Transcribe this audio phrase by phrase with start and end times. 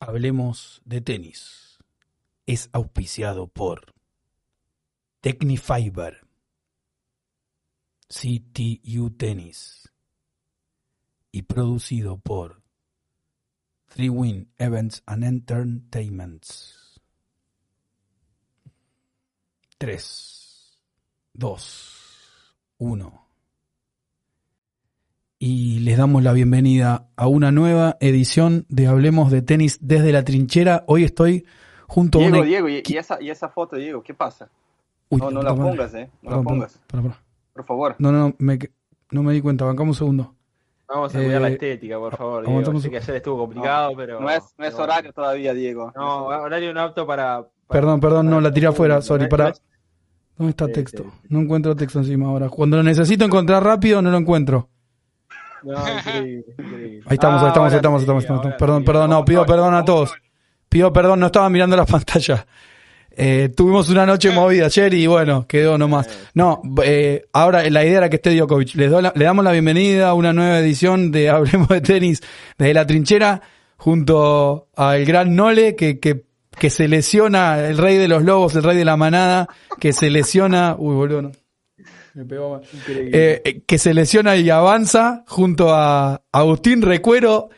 [0.00, 1.78] Hablemos de tenis.
[2.46, 3.94] Es auspiciado por
[5.20, 6.26] Technifiber,
[8.08, 9.92] CTU Tennis
[11.32, 12.62] y producido por
[13.86, 17.00] Three Win Events and Entertainments.
[19.78, 20.80] 3,
[21.34, 23.27] 2, 1.
[25.40, 30.24] Y les damos la bienvenida a una nueva edición de Hablemos de Tenis desde la
[30.24, 30.82] trinchera.
[30.88, 31.46] Hoy estoy
[31.86, 32.46] junto Diego, a una...
[32.48, 34.48] Diego, y, y esa, y esa foto, Diego, ¿qué pasa?
[35.10, 35.70] Uy, no, no la madre.
[35.70, 36.10] pongas, eh.
[36.22, 36.72] No Perdón, la pongas.
[36.72, 37.18] perdón, perdón, perdón.
[37.54, 37.96] Por favor.
[38.00, 38.58] No, no, no, me,
[39.12, 39.64] no me di cuenta.
[39.64, 40.34] Bancamos un segundo.
[40.88, 42.44] Vamos a cuidar la Eh, estética, por favor.
[42.44, 42.80] aguantamos Diego.
[42.80, 44.20] Sé un- que ayer estuvo complicado, pero.
[44.20, 45.92] No es, no es pero- horario todavía, Diego.
[45.94, 47.42] No, horario no apto para.
[47.42, 49.52] para- Perdón, perdón, no, la tiré afuera, sorry, no para...
[50.36, 51.04] ¿Dónde está texto?
[51.28, 52.48] No encuentro texto encima ahora.
[52.48, 54.68] Cuando lo necesito encontrar rápido, no lo encuentro.
[55.62, 57.02] No, increíble, increíble.
[57.06, 58.86] Ahí estamos, Ah, ahí estamos, ahí ahora estamos, sí, estamos, Perdón, sí.
[58.86, 60.12] perdón, no, pido perdón a todos.
[60.68, 62.46] Pido perdón, no estaba mirando la pantalla.
[63.20, 66.08] Eh, tuvimos una noche movida ayer y bueno, quedó nomás.
[66.34, 68.74] No, eh, ahora la idea era que esté Djokovic.
[68.76, 72.22] Les doy la- le damos la bienvenida a una nueva edición de Hablemos de Tenis
[72.56, 73.40] desde la trinchera
[73.76, 78.62] junto al gran Nole que, que, que se lesiona, el rey de los lobos, el
[78.62, 79.48] rey de la manada,
[79.80, 80.76] que se lesiona.
[80.78, 81.32] Uy, boludo, no.
[82.18, 82.62] Me pegó mal.
[82.88, 87.48] Eh, eh, que se lesiona y avanza junto a Agustín Recuero,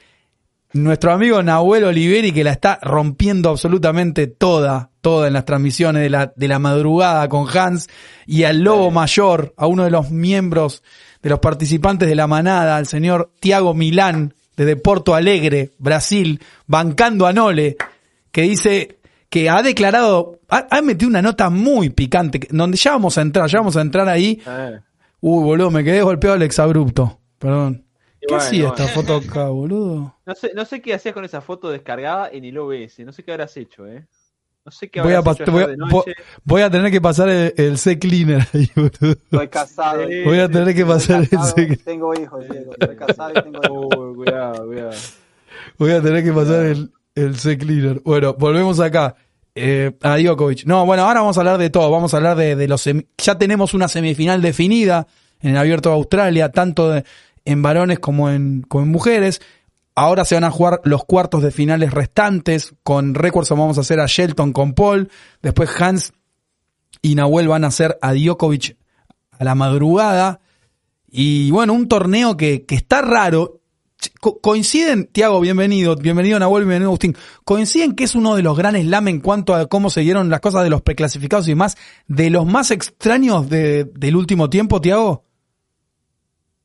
[0.75, 6.11] nuestro amigo Nahuel Oliveri, que la está rompiendo absolutamente toda, toda en las transmisiones de
[6.11, 7.89] la, de la madrugada con Hans,
[8.27, 10.83] y al Lobo Mayor, a uno de los miembros
[11.23, 17.27] de los participantes de la manada, al señor Tiago Milán, desde Porto Alegre, Brasil, bancando
[17.27, 17.79] a Nole,
[18.31, 19.00] que dice
[19.31, 23.49] que ha declarado, ha, ha metido una nota muy picante, donde ya vamos a entrar,
[23.49, 24.43] ya vamos a entrar ahí.
[24.47, 24.81] Eh,
[25.21, 27.19] Uy, boludo, me quedé golpeado al exabrupto.
[27.39, 27.85] Perdón.
[28.23, 28.85] Y ¿Qué bueno, hacía bueno.
[28.85, 30.17] esta foto acá, boludo?
[30.27, 32.99] No sé, no sé qué hacías con esa foto descargada en el OBS.
[33.01, 34.07] No sé qué habrás hecho, ¿eh?
[34.65, 35.69] No sé qué Voy a, habrás pas- hecho voy, a,
[36.45, 39.13] voy a tener que pasar el, el C-Cleaner ahí, boludo.
[39.13, 40.07] Estoy casado.
[40.07, 40.23] Sí.
[40.25, 42.73] Voy a tener que pasar el casado, C Tengo hijos, Diego.
[42.79, 43.97] Estoy casado y tengo hijos.
[43.99, 44.93] Uy, cuidado, cuidado.
[45.79, 48.01] Voy a tener que pasar el, el C-Cleaner.
[48.05, 49.17] Bueno, volvemos acá.
[49.55, 50.65] Eh, a Djokovic.
[50.65, 51.91] No, bueno, ahora vamos a hablar de todo.
[51.91, 52.89] Vamos a hablar de, los...
[53.19, 55.07] Ya tenemos una semifinal definida
[55.41, 57.03] en el Abierto de Australia, tanto
[57.45, 59.41] en varones como en, como en mujeres.
[59.95, 62.75] Ahora se van a jugar los cuartos de finales restantes.
[62.83, 65.11] Con récords vamos a hacer a Shelton con Paul.
[65.43, 66.13] Después Hans
[67.03, 68.77] y Nahuel van a hacer a Djokovic
[69.33, 70.41] a la madrugada.
[71.09, 73.60] Y bueno, un torneo que, que está raro.
[74.21, 77.17] Coinciden, Tiago, bienvenido, bienvenido Nahuel, bienvenido Agustín.
[77.45, 80.41] Coinciden que es uno de los grandes slam en cuanto a cómo se dieron las
[80.41, 85.25] cosas de los preclasificados y demás, de los más extraños de- del último tiempo, Tiago.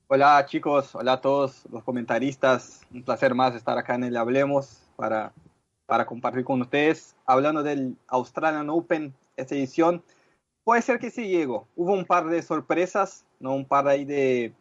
[0.07, 2.81] Hola chicos, hola a todos los comentaristas.
[2.93, 5.33] Un placer más estar acá en el Hablemos para,
[5.85, 7.15] para compartir con ustedes.
[7.25, 10.03] Hablando del Australian Open, esta edición,
[10.63, 11.67] puede ser que sí, Diego.
[11.75, 13.53] Hubo un par de sorpresas, ¿no?
[13.55, 14.53] un par ahí de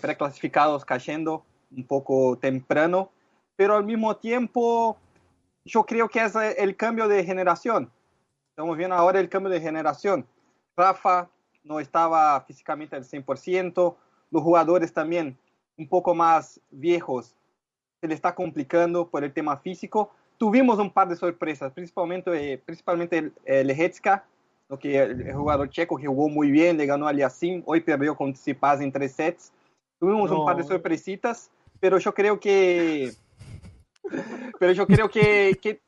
[0.00, 1.44] preclasificados cayendo
[1.76, 3.10] un poco temprano,
[3.56, 4.96] pero al mismo tiempo
[5.64, 7.90] yo creo que es eh, el cambio de generación.
[8.50, 10.26] Estamos viendo ahora el cambio de generación.
[10.76, 11.28] Rafa
[11.62, 13.96] no estaba físicamente al 100%,
[14.30, 15.38] los jugadores también
[15.76, 17.34] un poco más viejos
[18.00, 20.10] se le está complicando por el tema físico.
[20.36, 24.24] Tuvimos un par de sorpresas, principalmente, eh, principalmente el, el Hetska,
[24.68, 28.16] lo que el, jugador checo que jugó muy bien, le ganó a Aliasim, hoy perdió
[28.16, 29.52] con Tsitsipas en tres sets.
[29.98, 31.50] Tuvimos un par de sorpresitas,
[31.84, 33.12] pero yo creo que
[34.58, 35.82] pero yo creo que, que,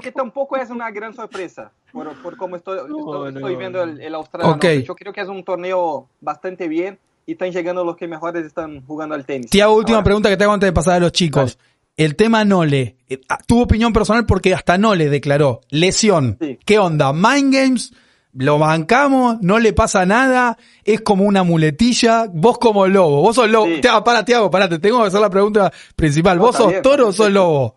[0.00, 3.82] que tampoco es una gran sorpresa por, por cómo estoy, No, estoy, no, estoy viendo
[3.82, 4.64] el, el Australian Ok.
[4.64, 4.82] Open.
[4.84, 8.82] Yo creo que es un torneo bastante bien y están llegando los que mejores están
[8.86, 9.50] jugando al tenis.
[9.50, 11.58] Tiago, última Ahora, pregunta que te hago antes de pasar a los chicos.
[11.94, 16.38] El tema Nole, eh, ah, tu opinión personal porque hasta Nole declaró lesión.
[16.40, 16.58] Sí.
[16.64, 17.12] ¿Qué onda?
[17.12, 17.92] Mind Games,
[18.34, 23.48] lo bancamos, no le pasa nada, es como una muletilla, vos como lobo, vos sos
[23.50, 23.66] lobo.
[23.66, 23.80] Sí.
[23.80, 26.36] Tiago, para, Tiago, parate, tengo que hacer la pregunta principal.
[26.38, 27.76] No, ¿Vos está sos bien, toro o sos lobo?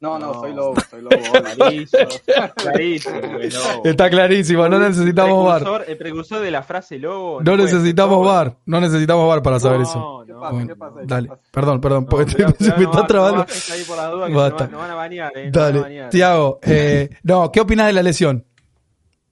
[0.00, 0.40] No, no, No.
[0.40, 1.16] soy lobo, soy lobo.
[1.30, 2.50] hola.
[2.56, 3.82] Clarísimo, lobo.
[3.84, 5.62] Está clarísimo, no necesitamos bar.
[5.62, 7.40] Precursor- El precursor de la frase lobo.
[7.42, 9.98] No puede ser necesitamos bar, no necesitamos bar para saber No, eso.
[9.98, 10.24] no.
[10.26, 10.50] ¿Qué pasa?
[10.52, 10.94] Bueno, ¿Qué pasa?
[11.00, 11.40] ¿Qué dale, pasa?
[11.50, 13.46] perdón, perdón, No, porque cuidado, se me cuidado, está no trabando.
[14.34, 14.64] Basta.
[15.34, 16.08] eh.
[16.10, 18.46] Tiago, eh, no, ¿qué opinas de la lesión?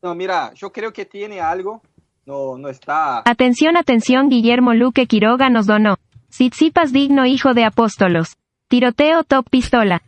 [0.09, 1.83] No, mira, yo creo que tiene algo.
[2.25, 3.19] No, no está.
[3.27, 5.99] Atención, atención, Guillermo Luque Quiroga nos donó.
[6.31, 8.39] Tsitsipas digno hijo de apóstolos.
[8.69, 10.03] Tiroteo top pistola.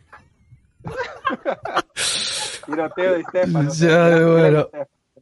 [2.65, 3.71] Tiroteo de Stefano.
[3.73, 4.25] Ya,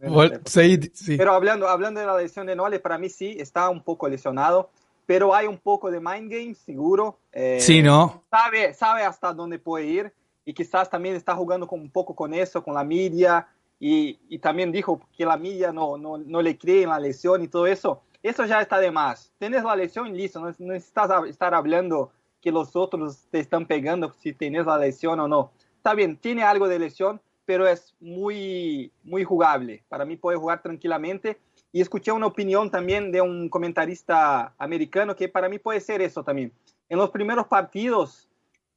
[0.07, 0.29] bueno.
[0.45, 1.17] seguí, sí.
[1.17, 4.69] Pero hablando, hablando de la lesión de Nole, para mí sí, está un poco lesionado,
[5.05, 7.19] pero hay un poco de mind games, seguro.
[7.33, 8.23] Eh, Sí, ¿no?
[8.31, 10.13] sabe, sabe hasta dónde puede ir
[10.45, 13.45] y quizás también está jugando con, un poco con eso, con la media,
[13.79, 17.65] y, también dijo que la media no, no, le cree en la lesión y todo
[17.65, 18.01] eso.
[18.21, 19.31] Eso ya está de más.
[19.39, 22.11] Tienes la lesión listo, no necesitas estar hablando
[22.41, 25.51] que los otros te están pegando si tienes la lesión o no.
[25.77, 29.83] Está bien, tiene algo de lesión, pero es muy, muy jugable.
[29.87, 31.39] Para mí puede jugar tranquilamente.
[31.71, 36.23] Y escuché una opinión también de un comentarista americano que para mí puede ser eso
[36.23, 36.51] también.
[36.89, 38.27] En los primeros partidos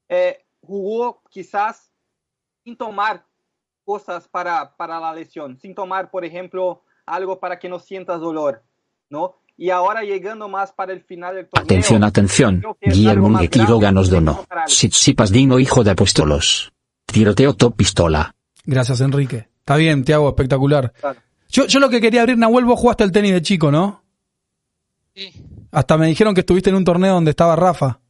[0.09, 1.91] eh, jugó quizás
[2.63, 3.25] sin tomar
[3.85, 8.63] cosas para, para la lesión, sin tomar, por ejemplo, algo para que no sientas dolor,
[9.11, 9.37] ¿no?
[9.57, 11.65] Y ahora llegando más para el final del torneo.
[11.65, 12.63] Atención, atención.
[12.81, 14.45] Guillermo Quiroga nos donó.
[14.67, 16.73] Sitsipas Dino, hijo de Apostolos.
[17.07, 18.35] Tiroteo top pistola.
[18.65, 19.49] Gracias, Enrique.
[19.59, 20.93] Está bien, Tiago, espectacular.
[20.93, 21.21] Claro.
[21.49, 24.03] Yo, yo lo que quería abrir, Nahuel, vos jugaste el tenis de chico, ¿no?
[25.15, 25.33] Sí.
[25.71, 28.01] Hasta me dijeron que estuviste en un torneo donde estaba Rafa.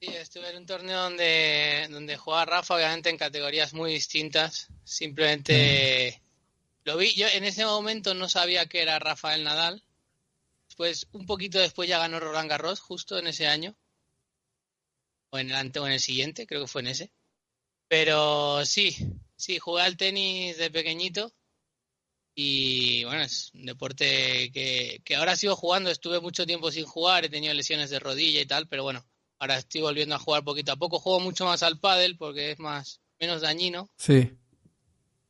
[0.00, 4.68] Sí, estuve en un torneo donde, donde jugaba Rafa, obviamente en categorías muy distintas.
[4.84, 6.80] Simplemente mm.
[6.84, 7.14] lo vi.
[7.14, 9.82] Yo en ese momento no sabía que era Rafael Nadal.
[10.68, 13.74] Después, un poquito después ya ganó Roland Garros, justo en ese año.
[15.30, 17.12] O en el ante o en el siguiente, creo que fue en ese.
[17.88, 18.96] Pero sí,
[19.36, 21.32] sí, jugué al tenis de pequeñito
[22.34, 25.90] y bueno, es un deporte que, que, ahora sigo jugando.
[25.90, 29.06] Estuve mucho tiempo sin jugar, he tenido lesiones de rodilla y tal, pero bueno,
[29.38, 30.98] ahora estoy volviendo a jugar poquito a poco.
[30.98, 33.88] Juego mucho más al pádel porque es más menos dañino.
[33.96, 34.32] Sí.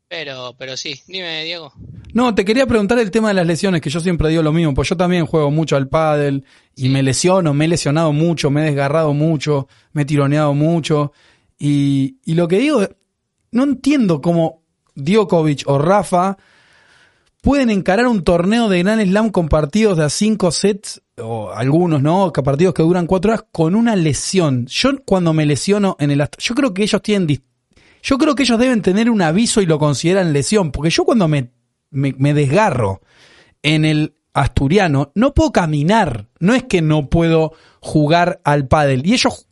[0.08, 1.72] Pero, pero sí, dime, Diego.
[2.12, 4.72] No, te quería preguntar el tema de las lesiones, que yo siempre digo lo mismo,
[4.72, 6.44] pues yo también juego mucho al pádel
[6.74, 11.12] y me lesiono, me he lesionado mucho, me he desgarrado mucho, me he tironeado mucho.
[11.58, 12.88] Y, y lo que digo,
[13.50, 14.62] no entiendo cómo
[14.94, 16.38] Djokovic o Rafa
[17.46, 22.02] pueden encarar un torneo de Gran Slam con partidos de a cinco sets, o algunos,
[22.02, 22.32] ¿no?
[22.32, 24.66] Partidos que duran cuatro horas, con una lesión.
[24.66, 26.28] Yo cuando me lesiono en el...
[26.38, 27.40] Yo creo que ellos tienen...
[28.02, 31.28] Yo creo que ellos deben tener un aviso y lo consideran lesión, porque yo cuando
[31.28, 31.52] me,
[31.90, 33.00] me, me desgarro
[33.62, 36.26] en el asturiano, no puedo caminar.
[36.40, 39.06] No es que no puedo jugar al pádel.
[39.06, 39.45] Y ellos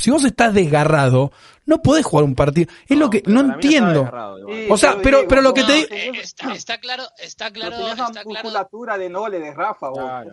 [0.00, 1.32] si vos estás desgarrado,
[1.66, 2.72] no podés jugar un partido.
[2.86, 4.08] Es lo que no entiendo.
[4.68, 5.88] o sea, pero pero lo que te digo
[6.54, 9.88] está, claro, está claro, está musculatura de Nole de Rafa,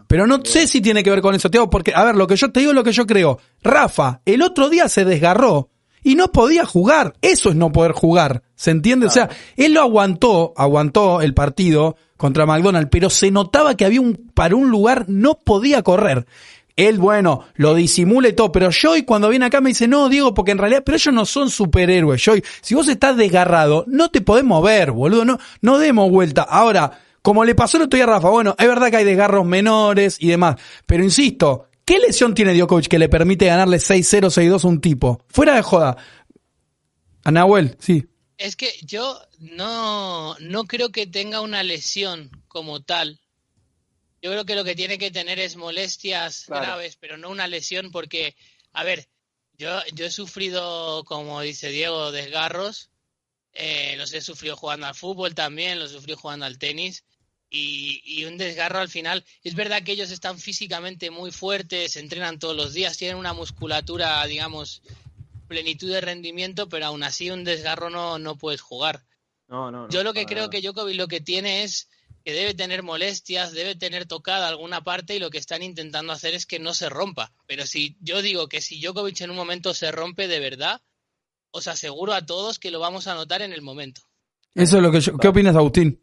[0.08, 2.36] Pero no sé si tiene que ver con eso, Teo, porque a ver, lo que
[2.36, 3.40] yo te digo es lo que yo creo.
[3.64, 5.70] Rafa, el otro día se desgarró
[6.04, 7.14] y no podía jugar.
[7.22, 8.44] Eso es no poder jugar.
[8.56, 9.08] ¿Se entiende?
[9.08, 14.02] O sea, él lo aguantó, aguantó el partido contra McDonald's, pero se notaba que había
[14.02, 16.26] un para un lugar no podía correr
[16.88, 20.34] él, bueno, lo disimula y todo, pero Joy cuando viene acá me dice, no, Diego,
[20.34, 22.44] porque en realidad, pero ellos no son superhéroes, Joy.
[22.62, 26.44] Si vos estás desgarrado, no te podés mover, boludo, no, no demos vuelta.
[26.44, 29.46] Ahora, como le pasó el otro día a Rafa, bueno, es verdad que hay desgarros
[29.46, 30.56] menores y demás,
[30.86, 35.22] pero insisto, ¿qué lesión tiene Djokovic que le permite ganarle 6-0, 6-2 a un tipo?
[35.28, 35.98] Fuera de joda.
[37.24, 38.06] A Nahuel, sí.
[38.38, 43.20] Es que yo no, no creo que tenga una lesión como tal
[44.22, 47.92] yo creo que lo que tiene que tener es molestias graves, pero no una lesión,
[47.92, 48.36] porque,
[48.74, 49.08] a ver,
[49.58, 52.90] yo, yo he sufrido, como dice Diego, desgarros.
[53.54, 57.04] Eh, los he sufrido jugando al fútbol también, los he sufrido jugando al tenis.
[57.50, 59.26] Y, y, un desgarro al final.
[59.44, 64.24] Es verdad que ellos están físicamente muy fuertes, entrenan todos los días, tienen una musculatura,
[64.28, 64.84] digamos,
[65.48, 69.04] plenitud de rendimiento, pero aún así un desgarro no, no puedes jugar.
[69.48, 71.90] No, no, Yo lo que creo que Djokovic lo que tiene es
[72.30, 76.36] que debe tener molestias, debe tener tocada alguna parte y lo que están intentando hacer
[76.36, 77.32] es que no se rompa.
[77.48, 80.80] Pero si yo digo que si Djokovic en un momento se rompe de verdad,
[81.50, 84.02] os aseguro a todos que lo vamos a notar en el momento.
[84.54, 86.00] Eso es lo que yo, ¿Qué opinas, Agustín?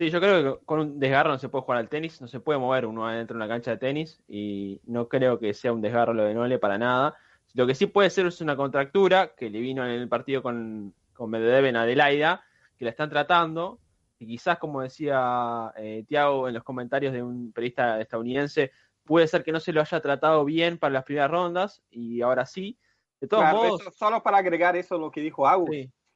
[0.00, 2.40] Sí, yo creo que con un desgarro no se puede jugar al tenis, no se
[2.40, 5.82] puede mover uno adentro de una cancha de tenis y no creo que sea un
[5.82, 7.16] desgarro lo de Nole para nada.
[7.54, 10.94] Lo que sí puede ser es una contractura que le vino en el partido con,
[11.14, 12.42] con Medvedev en Adelaida,
[12.76, 13.78] que la están tratando,
[14.18, 18.72] y quizás, como decía eh, Tiago en los comentarios de un periodista estadounidense,
[19.04, 22.44] puede ser que no se lo haya tratado bien para las primeras rondas y ahora
[22.44, 22.76] sí.
[23.20, 23.82] De todos modos.
[23.96, 25.70] solo para agregar eso lo que dijo Agus,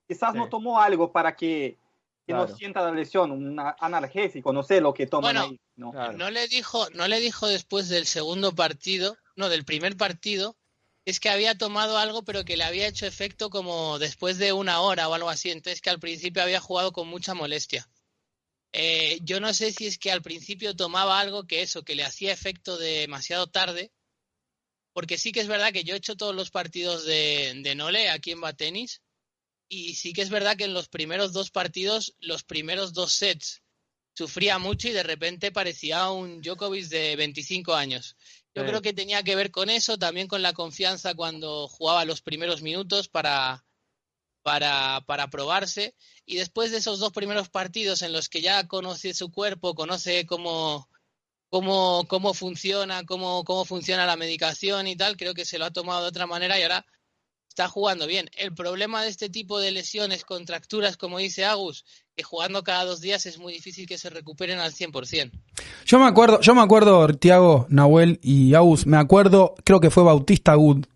[0.07, 1.77] quizás no tomó algo para que,
[2.29, 5.33] no sienta la lesión, un analgésico, no sé lo que toma.
[5.33, 5.93] Bueno, ¿no?
[6.13, 10.57] no le dijo, no le dijo después del segundo partido, no, del primer partido,
[11.05, 14.81] es que había tomado algo pero que le había hecho efecto como después de una
[14.81, 17.89] hora o algo así, entonces que al principio había jugado con mucha molestia.
[18.73, 22.05] Eh, yo no sé si es que al principio tomaba algo que eso, que le
[22.05, 23.93] hacía efecto demasiado tarde,
[24.95, 28.11] porque sí que es verdad que yo he hecho todos los partidos de, de Nole
[28.11, 29.03] aquí en Batenis
[29.69, 33.63] y sí que es verdad que en los primeros dos partidos, los primeros dos sets,
[34.15, 38.17] sufría mucho y de repente parecía un Djokovic de 25 años.
[38.55, 38.69] Yo Sí.
[38.69, 42.61] creo que tenía que ver con eso, también con la confianza cuando jugaba los primeros
[42.61, 43.65] minutos para,
[44.43, 45.95] para, para probarse.
[46.27, 50.27] Y después de esos dos primeros partidos en los que ya conoce su cuerpo, conoce
[50.27, 50.89] cómo,
[51.49, 55.71] cómo, cómo funciona, cómo, cómo funciona la medicación y tal, creo que se lo ha
[55.71, 56.87] tomado de otra manera y ahora
[57.53, 58.31] está jugando bien.
[58.39, 61.85] El problema de este tipo de lesiones, contracturas, como dice Agus,
[62.17, 65.31] que jugando cada dos días es muy difícil que se recuperen al 100%.
[65.85, 70.03] Yo me acuerdo, yo me acuerdo, Tiago, Nahuel y Aus, me acuerdo, creo que fue
[70.03, 70.87] Bautista Good,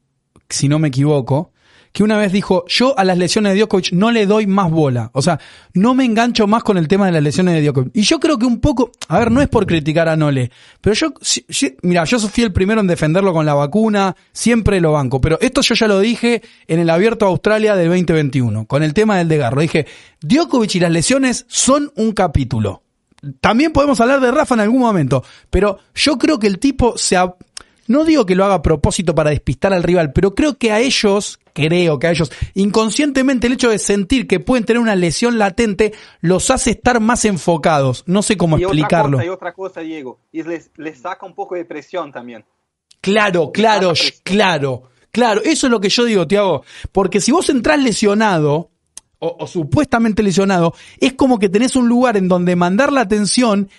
[0.48, 1.52] si no me equivoco,
[1.96, 5.08] que una vez dijo, yo a las lesiones de Djokovic no le doy más bola.
[5.14, 5.40] O sea,
[5.72, 7.90] no me engancho más con el tema de las lesiones de Djokovic.
[7.96, 10.50] Y yo creo que un poco, a ver, no es por criticar a Nole,
[10.82, 11.46] pero yo, si-
[11.80, 15.62] mira, yo fui el primero en defenderlo con la vacuna, siempre lo banco, pero esto
[15.62, 19.62] yo ya lo dije en el Abierto Australia del 2021, con el tema del desgarro.
[19.62, 19.86] Dije,
[20.20, 22.82] Djokovic y las lesiones son un capítulo.
[23.40, 27.16] También podemos hablar de Rafa en algún momento, pero yo creo que el tipo se...
[27.86, 30.80] No digo que lo haga a propósito para despistar al rival, pero creo que a
[30.80, 35.38] ellos, creo que a ellos, inconscientemente el hecho de sentir que pueden tener una lesión
[35.38, 38.04] latente los hace estar más enfocados.
[38.06, 39.16] No sé cómo Y otra explicarlo.
[39.16, 42.44] cosa, y otra cosa, Diego, y les, les saca un poco de presión también.
[43.00, 45.40] Claro, claro, claro, claro.
[45.44, 46.64] Eso es lo que yo digo, Tiago.
[46.92, 48.70] Porque si vos entrás lesionado,
[49.18, 53.70] o, o supuestamente lesionado, es como que tenés un lugar en donde mandar la atención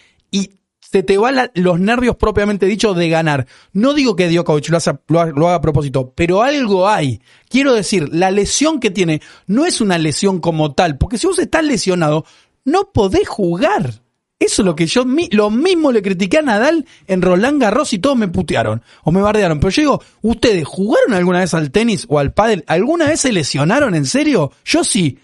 [0.91, 3.45] se te van los nervios propiamente dicho de ganar.
[3.73, 7.21] No digo que Djokovic lo, hace- lo lo haga a propósito, pero algo hay.
[7.49, 11.39] Quiero decir, la lesión que tiene no es una lesión como tal, porque si vos
[11.39, 12.25] estás lesionado,
[12.65, 14.01] no podés jugar.
[14.39, 17.97] Eso es lo que yo, lo mismo le critiqué a Nadal en Roland Garros y
[17.99, 19.59] todos me putearon o me bardearon.
[19.59, 22.63] Pero yo digo, ¿ustedes jugaron alguna vez al tenis o al pádel?
[22.67, 24.51] ¿Alguna vez se lesionaron en serio?
[24.63, 25.17] Yo sí.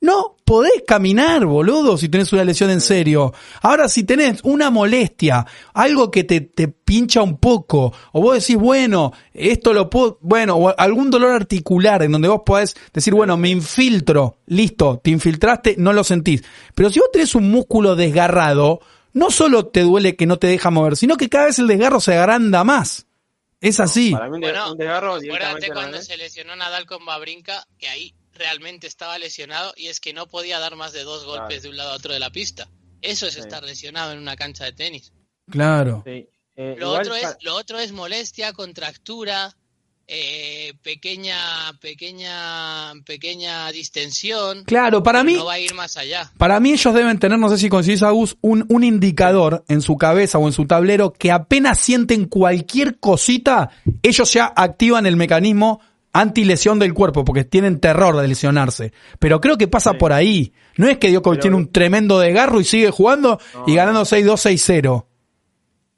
[0.00, 3.32] No podés caminar, boludo, si tenés una lesión en serio.
[3.62, 8.56] Ahora, si tenés una molestia, algo que te, te pincha un poco, o vos decís,
[8.56, 13.36] bueno, esto lo puedo, bueno, o algún dolor articular en donde vos podés decir, bueno,
[13.36, 16.44] me infiltro, listo, te infiltraste, no lo sentís.
[16.76, 18.78] Pero si vos tenés un músculo desgarrado,
[19.14, 21.98] no solo te duele que no te deja mover, sino que cada vez el desgarro
[22.00, 23.06] se agranda más.
[23.60, 24.12] Es así.
[24.12, 27.88] Para mí un, de- Bueno, un desgarro acuérdate cuando se lesionó Nadal con Babrinka, que
[27.88, 31.62] ahí realmente estaba lesionado y es que no podía dar más de dos golpes Claro.
[31.62, 32.68] de un lado a otro de la pista.
[33.02, 33.40] Eso es Sí.
[33.40, 35.12] estar lesionado en una cancha de tenis.
[35.50, 36.02] Claro.
[36.06, 36.26] Sí.
[36.56, 39.54] Eh, Lo igual otro, es, lo otro es molestia, contractura,
[40.08, 41.36] eh, pequeña,
[41.80, 44.64] pequeña, pequeña distensión.
[44.64, 46.32] Claro, para mí, No va a ir más allá.
[46.38, 49.96] Para mí ellos deben tener, no sé si coincidís, Agus, un, un indicador en su
[49.96, 53.70] cabeza o en su tablero que apenas sienten cualquier cosita,
[54.02, 55.80] ellos ya activan el mecanismo
[56.12, 58.92] antilesión del cuerpo porque tienen terror de lesionarse.
[59.18, 59.96] Pero creo que pasa Sí.
[59.98, 60.52] por ahí.
[60.76, 64.04] No es que Djokovic Pero- tiene un tremendo desgarro y sigue jugando y ganando no.
[64.04, 65.06] 6-2, 6-0.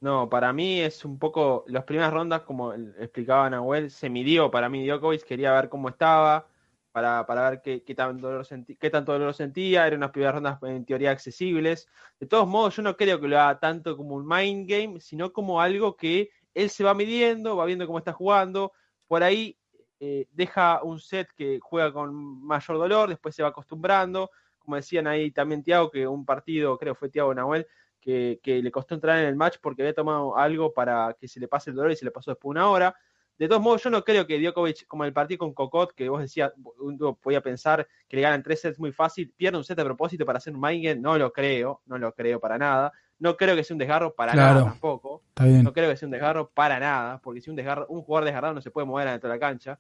[0.01, 1.65] No, para mí es un poco.
[1.69, 6.47] Las primeras rondas, como explicaba Nahuel, se midió para mí Djokovic, quería ver cómo estaba,
[6.91, 8.47] para, para ver qué, qué, tanto dolor
[8.81, 9.87] qué tanto dolor sentía.
[9.87, 11.87] Eran unas primeras rondas en teoría accesibles.
[12.19, 15.33] De todos modos, yo no creo que lo haga tanto como un mind game, sino
[15.35, 18.73] como algo que él se va midiendo, va viendo cómo está jugando.
[19.07, 19.59] Por ahí
[20.01, 24.31] eh, deja un set que juega con mayor dolor, después se va acostumbrando.
[24.59, 27.67] Como decían ahí también Tiago, que un partido, creo fue Tiago Nahuel,
[28.01, 31.39] que, que le costó entrar en el match porque había tomado algo para que se
[31.39, 32.97] le pase el dolor y se le pasó después una hora.
[33.41, 36.21] De todos modos, yo no creo que Djokovic, como el partido con Kokot, que vos
[36.21, 39.85] decías, uno podía pensar que le ganan tres sets muy fácil, pierde un set a
[39.85, 42.93] propósito para hacer un game, no lo creo, no lo creo para nada.
[43.21, 44.55] No creo que sea un desgarro para Claro.
[44.61, 45.23] nada tampoco.
[45.29, 45.63] Está bien.
[45.63, 48.55] No creo que sea un desgarro para nada, porque si un desgarro, un jugador desgarrado
[48.55, 49.79] no se puede mover adentro de la cancha.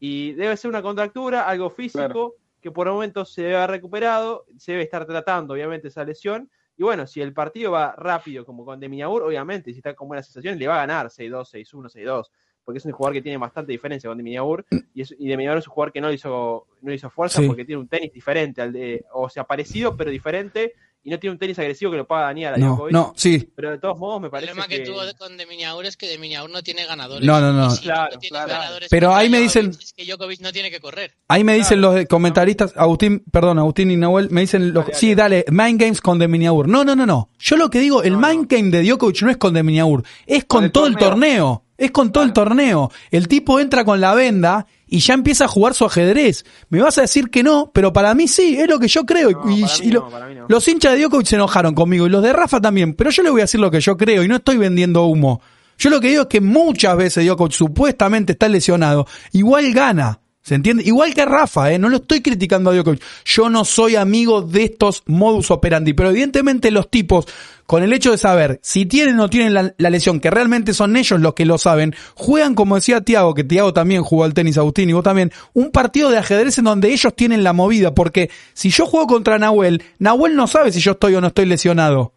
[0.00, 2.34] Y debe ser una contractura, algo físico, Claro.
[2.60, 6.50] que por el momento se debe haber recuperado, se debe estar tratando, obviamente, esa lesión.
[6.76, 10.26] Y bueno, si el partido va rápido, como con Demiaur, obviamente, si está con buenas
[10.26, 12.30] sensaciones, le va a ganar 6-2, 6-1, 6-2.
[12.64, 14.64] Porque es un jugador que tiene bastante diferencia con Demiaur.
[14.94, 17.46] Y, es, y es un jugador que no le hizo, no le hizo fuerza Sí.
[17.46, 20.72] porque tiene un tenis diferente, al de, o sea, parecido, pero diferente.
[21.04, 22.92] Y no tiene un tenis agresivo que lo pueda dañar a No, Djokovic.
[22.92, 23.50] no, sí.
[23.56, 24.84] Pero de todos modos, me El parece problema que, que...
[24.88, 27.26] tuvo con de Miniaur es que de Miniaur no tiene ganadores.
[27.26, 27.70] No, no, no.
[27.72, 31.14] Si Claro, no Pero ahí me dicen- Es que Djokovic no tiene que correr.
[31.26, 31.96] Ahí me dicen Claro.
[31.96, 36.00] los comentaristas, Agustín, perdón, Agustín y Nahuel, me dicen, los, Dale, sí, dale, Mind Games
[36.00, 36.68] con Deminiaur.
[36.68, 37.30] No, no, no, no.
[37.38, 40.44] Yo lo que digo, el No, Mind Game de Djokovic no es con Deminiaur, es
[40.44, 41.10] con, Con el todo el torneo.
[41.10, 41.64] torneo.
[41.82, 42.90] Es con todo el torneo.
[43.10, 46.44] El tipo entra con la venda y ya empieza a jugar su ajedrez.
[46.68, 49.30] Me vas a decir que no, pero para mí sí, es lo que yo creo.
[49.32, 50.46] No, y lo- no, no.
[50.48, 53.30] los hinchas de Djokovic se enojaron conmigo y los de Rafa también, pero yo le
[53.30, 55.40] voy a decir lo que yo creo y no estoy vendiendo humo.
[55.78, 60.20] Yo lo que digo es que muchas veces Djokovic supuestamente está lesionado, igual gana.
[60.42, 60.82] ¿Se entiende?
[60.84, 61.78] Igual que Rafa, ¿eh?
[61.78, 63.00] no lo estoy criticando a Djokovic.
[63.24, 67.26] Yo no soy amigo de estos modus operandi, pero evidentemente los tipos,
[67.64, 70.74] con el hecho de saber si tienen o no tienen la, la lesión, que realmente
[70.74, 74.34] son ellos los que lo saben, juegan, como decía Tiago, que Tiago también jugó al
[74.34, 77.94] tenis, Agustín, y vos también, un partido de ajedrez en donde ellos tienen la movida,
[77.94, 81.46] porque si yo juego contra Nahuel, Nahuel no sabe si yo estoy o no estoy
[81.46, 82.14] lesionado.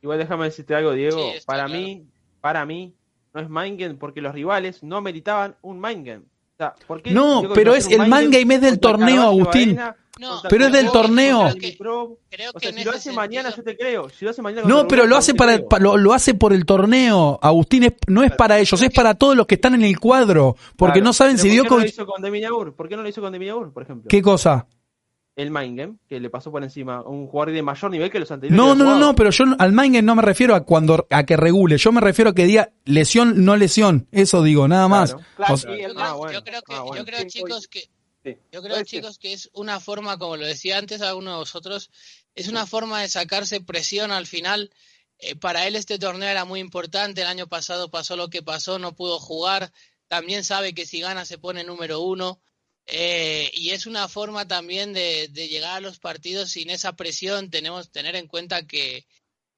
[0.00, 1.18] Igual déjame decirte algo, Diego.
[1.18, 1.78] Sí, para claro.
[1.78, 2.06] mí,
[2.40, 2.94] para mí,
[3.34, 6.22] no es mind game porque los rivales no meritaban un mind game.
[6.60, 9.76] Sea, ¿por qué No, pero es- el mind game es del torneo, Agustín.
[9.76, 11.48] Baena, No, Pero es del torneo.
[11.48, 14.10] Creo que- O sea, si lo hace mañana, yo te creo.
[14.10, 16.66] Si lo hace mañana No, pero lo hace para el, lo, lo hace por el
[16.66, 19.98] torneo, Agustín, es- no es para ellos, es para todos los que están en el
[19.98, 21.04] cuadro, porque Claro.
[21.06, 21.88] no saben Pero si ¿por qué no lo Djokovic...
[21.94, 24.08] hizo con ¿Por qué no lo hizo con Demir por ejemplo?
[24.10, 24.66] ¿Qué cosa?
[25.40, 28.18] El mind game, que le pasó por encima a un jugador de mayor nivel que
[28.20, 28.56] los anteriores.
[28.56, 31.36] No, no, no, pero yo al mind game no me refiero a cuando a que
[31.36, 35.14] regule, yo me refiero a que diga lesión, no lesión, eso digo, nada más.
[35.14, 35.26] Claro.
[35.36, 36.32] Claro, O y sea, el Yo creo, Ah, bueno.
[36.34, 36.96] yo creo que, Ah, bueno.
[36.96, 37.88] yo creo chicos que
[38.22, 38.36] Sí.
[38.52, 41.90] yo creo chicos que es una forma, como lo decía antes alguno de vosotros,
[42.34, 44.70] es una forma de sacarse presión al final.
[45.20, 47.22] Eh, para él este torneo era muy importante.
[47.22, 49.72] El año pasado pasó lo que pasó, no pudo jugar.
[50.08, 52.40] También sabe que si gana se pone número uno.
[52.92, 57.50] Eh, y es una forma también de, de llegar a los partidos sin esa presión.
[57.50, 59.06] Tenemos que tener en cuenta que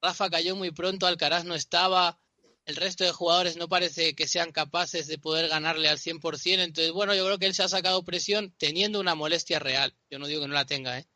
[0.01, 2.19] Rafa cayó muy pronto, Alcaraz no estaba,
[2.65, 6.59] el resto de jugadores no parece que sean capaces de poder ganarle al 100%.
[6.63, 9.95] Entonces, bueno, yo creo que él se ha sacado presión teniendo una molestia real.
[10.09, 11.07] Yo no digo que no la tenga, ¿eh?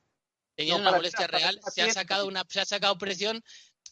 [0.56, 3.44] Teniendo No, una molestia para real, se ha sacado una, se ha sacado presión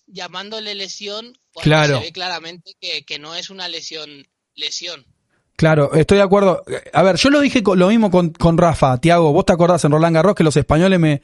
[0.08, 1.98] llamándole lesión cuando Claro.
[2.00, 5.06] se ve claramente que, que no es una lesión lesión.
[5.56, 6.64] Claro, estoy de acuerdo.
[6.94, 9.92] A ver, yo lo dije lo mismo con, con Rafa, Tiago, vos te acordás en
[9.92, 11.22] Roland Garros que los españoles me,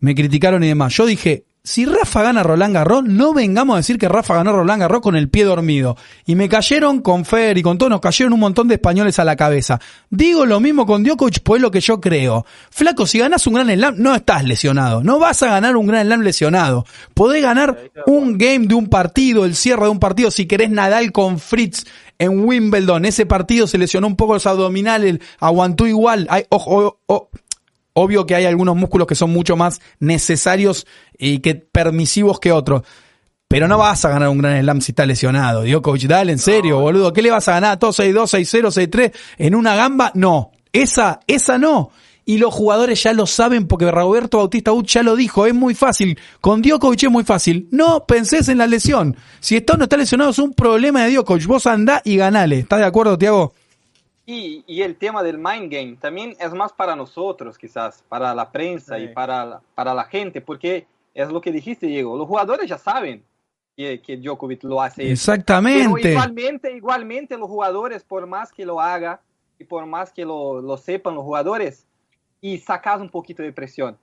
[0.00, 0.94] me criticaron y demás.
[0.94, 4.80] Yo dije, si Rafa gana Roland Garros, no vengamos a decir que Rafa ganó Roland
[4.80, 5.96] Garros con el pie dormido.
[6.26, 9.24] Y me cayeron con Fer y con todo, nos cayeron un montón de españoles a
[9.24, 9.78] la cabeza.
[10.10, 12.44] Digo lo mismo con Djokovic, pues es lo que yo creo.
[12.70, 15.04] Flaco, si ganás un Gran Slam, no estás lesionado.
[15.04, 16.84] No vas a ganar un Gran Slam lesionado.
[17.14, 21.12] Podés ganar un game de un partido, el cierre de un partido, si querés Nadal
[21.12, 21.84] con Fritz
[22.18, 23.04] en Wimbledon.
[23.04, 26.26] Ese partido se lesionó un poco los abdominales, aguantó igual.
[26.28, 27.30] Hay, ojo, ojo,
[27.94, 30.86] Obvio que hay algunos músculos que son mucho más necesarios
[31.18, 32.82] y que permisivos que otros.
[33.48, 35.64] Pero no vas a ganar un gran slam si estás lesionado.
[35.64, 37.12] Djokovic, dale, en serio, boludo.
[37.12, 37.78] ¿Qué le vas a ganar?
[37.78, 40.10] ¿Todo 6-2, 6-0, 6-3 en una gamba?
[40.14, 40.52] No.
[40.72, 41.90] Esa, esa no.
[42.24, 45.44] Y los jugadores ya lo saben porque Roberto Bautista Ut ya lo dijo.
[45.44, 46.18] Es muy fácil.
[46.40, 47.68] Con Djokovic es muy fácil.
[47.70, 49.16] No pensés en la lesión.
[49.40, 51.46] Si está o no está lesionado es un problema de Djokovic.
[51.46, 52.60] Vos andá y ganale.
[52.60, 53.52] ¿Estás de acuerdo, Tiago?
[54.32, 58.50] Y, y el tema del mind game también es más para nosotros, quizás, para la
[58.50, 59.04] prensa Sí.
[59.04, 62.16] y para la, para la gente, porque es lo que dijiste, Diego.
[62.16, 63.22] Los jugadores ya saben
[63.76, 65.02] que, que Djokovic lo hace.
[65.02, 65.02] eso.
[65.02, 66.10] Pero Exactamente.
[66.12, 69.20] igualmente, igualmente los jugadores, por más que lo haga
[69.58, 71.86] y por más que lo, lo sepan los jugadores,
[72.40, 73.98] y sacas un poquito de presión.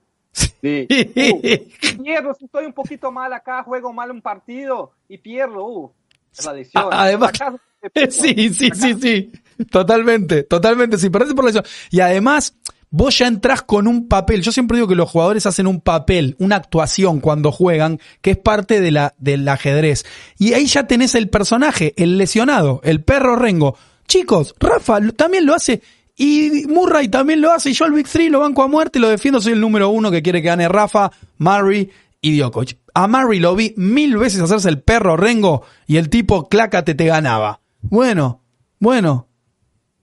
[0.62, 0.86] De,
[1.98, 5.92] uh, pierdo, si estoy un poquito mal acá, juego mal un partido y pierdo, uh,
[6.32, 6.84] es la lesión.
[6.92, 7.60] Además- Sacas.
[8.10, 9.32] Sí, sí, sí, sí.
[9.70, 10.98] Totalmente, totalmente.
[10.98, 11.64] Si perdés por lesión.
[11.90, 12.54] Y además,
[12.90, 14.42] vos ya entrás con un papel.
[14.42, 18.36] Yo siempre digo que los jugadores hacen un papel, una actuación cuando juegan, que es
[18.36, 20.04] parte de la, del ajedrez.
[20.38, 23.76] Y ahí ya tenés el personaje, el lesionado, el perro Rengo.
[24.06, 25.82] Chicos, Rafa también lo hace.
[26.16, 27.70] Y Murray también lo hace.
[27.70, 29.40] Y yo al Big Three lo banco a muerte, lo defiendo.
[29.40, 32.76] Soy el número uno que quiere que gane Rafa, Murray y Djokovic.
[32.92, 37.06] A Murray lo vi mil veces hacerse el perro Rengo y el tipo clácate te
[37.06, 37.60] ganaba.
[37.80, 38.42] Bueno,
[38.78, 39.29] bueno.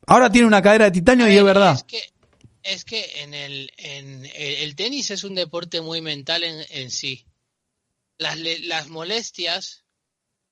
[0.07, 1.75] Ahora tiene una cadera de titanio y es verdad.
[1.75, 2.01] Es que,
[2.63, 6.89] es que en el, en el, el tenis es un deporte muy mental en, en
[6.89, 7.25] sí.
[8.17, 9.83] Las, las molestias,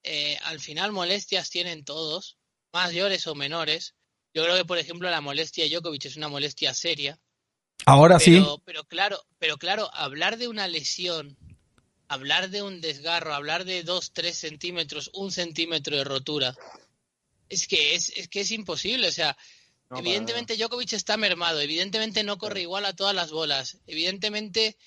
[0.03, 2.37] eh, al final molestias tienen todos,
[2.73, 3.95] mayores o menores.
[4.33, 7.17] Yo creo que, por ejemplo, la molestia de Djokovic es una molestia seria.
[7.85, 8.31] Ahora sí.
[8.33, 11.37] Pero, pero claro, pero claro, hablar de una lesión,
[12.09, 16.55] hablar de un desgarro, hablar de dos, tres centímetros, un centímetro de rotura,
[17.49, 19.07] es que es, es que es imposible.
[19.07, 19.37] O sea,
[19.89, 24.77] No, evidentemente Djokovic está mermado, evidentemente no corre igual a todas las bolas, evidentemente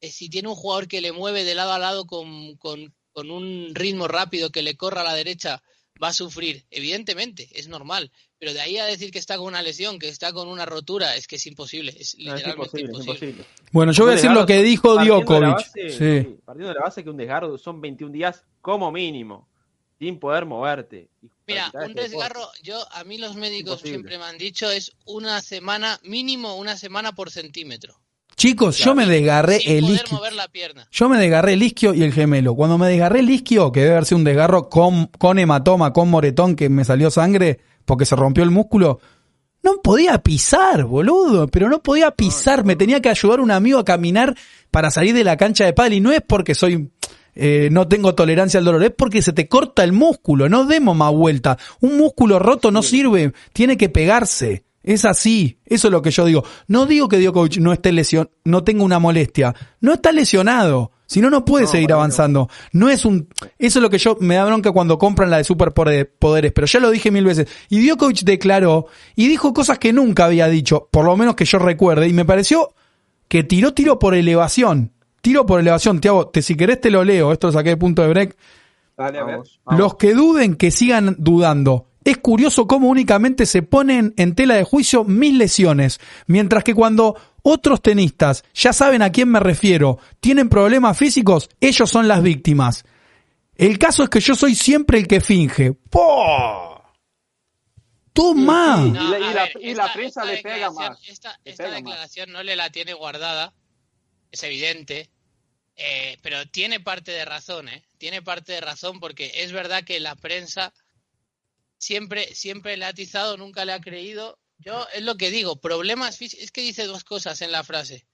[0.00, 3.30] eh, si tiene un jugador que le mueve de lado a lado con, con, con
[3.30, 5.62] un ritmo rápido que le corra a la derecha,
[6.02, 8.12] va a sufrir, evidentemente, es normal.
[8.38, 11.16] Pero de ahí a decir que está con una lesión, que está con una rotura,
[11.16, 13.30] es que es imposible, es No, es literalmente imposible, es imposible.
[13.30, 13.70] imposible.
[13.72, 15.58] Bueno, yo voy a decir lo que dijo Djokovic.
[15.74, 15.90] Sí.
[15.90, 19.48] sí, Partiendo de la base que un desgarro son 21 días como mínimo,
[19.98, 21.10] sin poder moverte.
[21.20, 23.90] y Mira, un desgarro, yo a mí los médicos Imposible.
[23.90, 27.98] siempre me han dicho es una semana, mínimo una semana por centímetro.
[28.36, 30.18] Chicos, yo me desgarré sin el isquio.
[30.18, 30.86] mover la pierna.
[30.92, 32.54] Yo me desgarré el isquio y el gemelo.
[32.54, 36.08] Cuando me desgarré el isquio, que debe haber sido un desgarro con, con hematoma, con
[36.08, 39.00] moretón, que me salió sangre porque se rompió el músculo,
[39.62, 43.84] no podía pisar, boludo, pero no podía pisar, me tenía que ayudar un amigo a
[43.84, 44.36] caminar
[44.70, 46.90] para salir de la cancha de pádel y no es porque soy
[47.40, 50.96] eh, no tengo tolerancia al dolor, es porque se te corta el músculo, no demos
[50.96, 51.56] más vuelta.
[51.80, 54.64] Un músculo roto no sirve, tiene que pegarse.
[54.82, 56.42] Es así, eso es lo que yo digo.
[56.66, 60.90] No digo que Djokovic no esté lesion, no tenga una molestia, no está lesionado.
[61.06, 62.48] Si no, no puede No, seguir avanzando.
[62.72, 65.44] No es un, eso es lo que yo me da bronca cuando compran la de
[65.44, 67.46] superpoderes, pero ya lo dije mil veces.
[67.70, 71.60] Y Djokovic declaró y dijo cosas que nunca había dicho, por lo menos que yo
[71.60, 72.74] recuerde, y me pareció
[73.28, 74.92] que tiró tiro por elevación.
[75.20, 78.02] Tiro por elevación, Tiago, te, si querés te lo leo, esto lo saqué de punto
[78.02, 78.36] de break.
[78.96, 79.34] Dale, a ver.
[79.36, 79.80] Vamos, vamos.
[79.80, 81.86] Los que duden, que sigan dudando.
[82.04, 87.16] Es curioso cómo únicamente se ponen en tela de juicio mis lesiones, mientras que cuando
[87.42, 92.84] otros tenistas, ya saben a quién me refiero, tienen problemas físicos, ellos son las víctimas.
[93.56, 95.72] El caso es que yo soy siempre el que finge.
[95.72, 96.80] ¡Po!
[98.12, 98.82] ¡Toma!
[98.84, 101.38] Sí, No, Y la- a y la- ver, y la prensa le pega más, Esta,
[101.44, 101.84] esta pega más.
[101.84, 103.52] declaración no le la tiene guardada,
[104.30, 105.10] es evidente,
[105.76, 107.84] eh, pero tiene parte de razón, ¿eh?
[107.98, 110.72] Tiene parte de razón porque es verdad que la prensa
[111.78, 114.38] siempre, siempre le ha atizado, nunca le ha creído.
[114.58, 116.44] Yo es lo que digo, problemas físicos.
[116.44, 118.06] Es que dice dos cosas en la frase.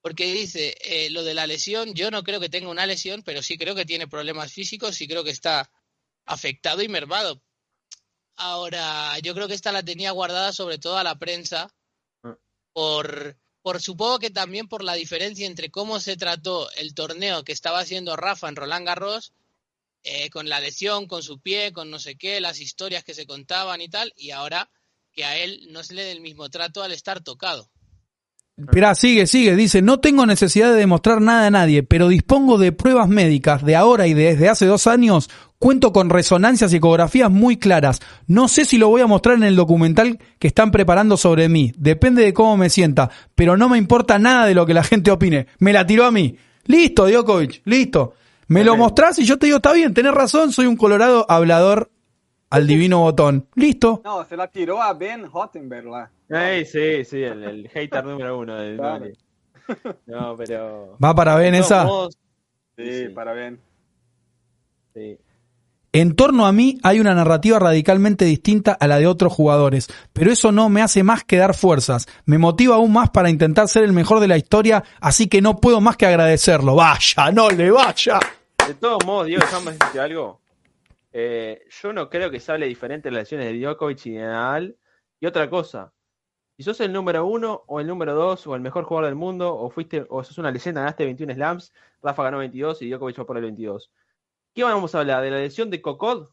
[0.00, 3.42] Porque dice eh, lo de la lesión, yo no creo que tenga una lesión, pero
[3.42, 5.70] sí creo que tiene problemas físicos y creo que está
[6.24, 7.42] afectado y mermado.
[8.36, 11.72] Ahora, yo creo que esta la tenía guardada sobre todo a la prensa
[12.24, 12.36] Ah.
[12.72, 17.52] por, por supongo que también por la diferencia entre cómo se trató el torneo que
[17.52, 19.32] estaba haciendo Rafa en Roland Garros,
[20.04, 23.26] eh, con la lesión, con su pie, con no sé qué, las historias que se
[23.26, 24.68] contaban y tal, y ahora
[25.12, 27.70] que a él no se le dé el mismo trato al estar tocado.
[28.56, 29.56] Esperá, sigue, sigue.
[29.56, 33.76] Dice, no tengo necesidad de demostrar nada a nadie, pero dispongo de pruebas médicas de
[33.76, 35.30] ahora y desde hace dos años.
[35.62, 38.00] Cuento con resonancias y ecografías muy claras.
[38.26, 41.72] No sé si lo voy a mostrar en el documental que están preparando sobre mí.
[41.76, 43.10] Depende de cómo me sienta.
[43.36, 45.46] Pero no me importa nada de lo que la gente opine.
[45.60, 46.36] Me la tiró a mí.
[46.64, 48.14] Listo, Djokovic, listo.
[48.48, 51.92] Me lo mostrás y yo te digo, está bien, tenés razón, soy un colorado hablador
[52.50, 53.46] al divino botón.
[53.54, 54.02] Listo.
[54.04, 56.10] No, se la tiró a Ben Rottenberg lá.
[56.28, 59.06] Ey, sí, sí, el, el hater número uno del Claro.
[60.06, 60.98] No, pero.
[61.02, 61.86] Va para Ben esa.
[62.76, 63.08] Sí, Sí.
[63.14, 63.60] para Ben.
[64.92, 65.16] sí.
[65.94, 70.32] En torno a mí hay una narrativa radicalmente distinta a la de otros jugadores, pero
[70.32, 73.84] eso no me hace más que dar fuerzas, me motiva aún más para intentar ser
[73.84, 76.76] el mejor de la historia, así que no puedo más que agradecerlo.
[76.76, 78.20] Vaya, no le vaya.
[78.66, 80.40] De todos modos, Diego, déjame decirte algo.
[81.12, 84.22] Eh, yo no creo que se hable diferente de las lesiones de Djokovic y de
[84.22, 84.76] Nadal.
[85.20, 85.92] Y otra cosa,
[86.56, 89.54] si sos el número uno o el número dos o el mejor jugador del mundo
[89.54, 93.26] o fuiste o sos una leyenda, ganaste 21 slams, Rafa ganó 22 y Djokovic fue
[93.26, 93.90] por el 22.
[94.54, 95.22] ¿Qué vamos a hablar?
[95.22, 96.22] ¿De la lesión de Cocod?
[96.24, 96.30] O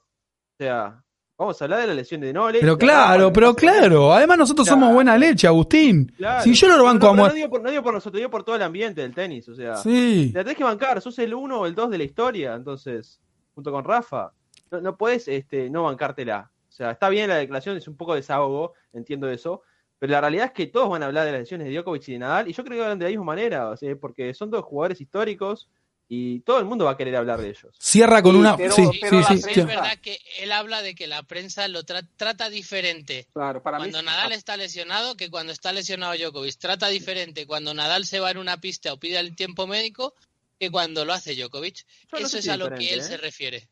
[0.58, 1.02] sea,
[1.38, 2.60] vamos a hablar de la lesión de Nole.
[2.60, 6.12] Pero claro, pero claro, además nosotros somos buena leche, Agustín.
[6.18, 6.44] Claro.
[6.44, 7.38] Si yo lo banco no, a no, no muerte.
[7.38, 9.48] digo por, no digo por nosotros, digo por todo el ambiente del tenis.
[9.48, 10.32] O sea, Sí.
[10.34, 13.22] la tenés que bancar, sos el uno o el dos de la historia, entonces,
[13.56, 14.34] junto con Rafa.
[14.72, 16.52] No, no puedes este, no bancártela.
[16.68, 19.62] O sea, está bien la declaración, es un poco desahogo, entiendo eso.
[19.98, 22.12] Pero la realidad es que todos van a hablar de las lesiones de Djokovic y
[22.14, 24.50] de Nadal, y yo creo que hablan de la misma manera, o sea, porque son
[24.50, 25.70] dos jugadores históricos
[26.12, 27.67] y todo el mundo va a querer hablar de ellos.
[27.78, 28.58] Cierra con Sí, una...
[28.58, 31.84] pero- sí, pero sí, sí, es verdad que él habla de que la prensa lo
[31.84, 34.06] tra- trata diferente Claro, para cuando mí.
[34.06, 36.58] Nadal está lesionado que cuando está lesionado Djokovic.
[36.58, 40.15] Trata diferente cuando Nadal se va en una pista o pide el tiempo médico
[40.60, 41.86] que cuando lo hace Djokovic.
[42.12, 43.04] Yo no Eso sé es a lo que él ¿eh?
[43.04, 43.69] se refiere.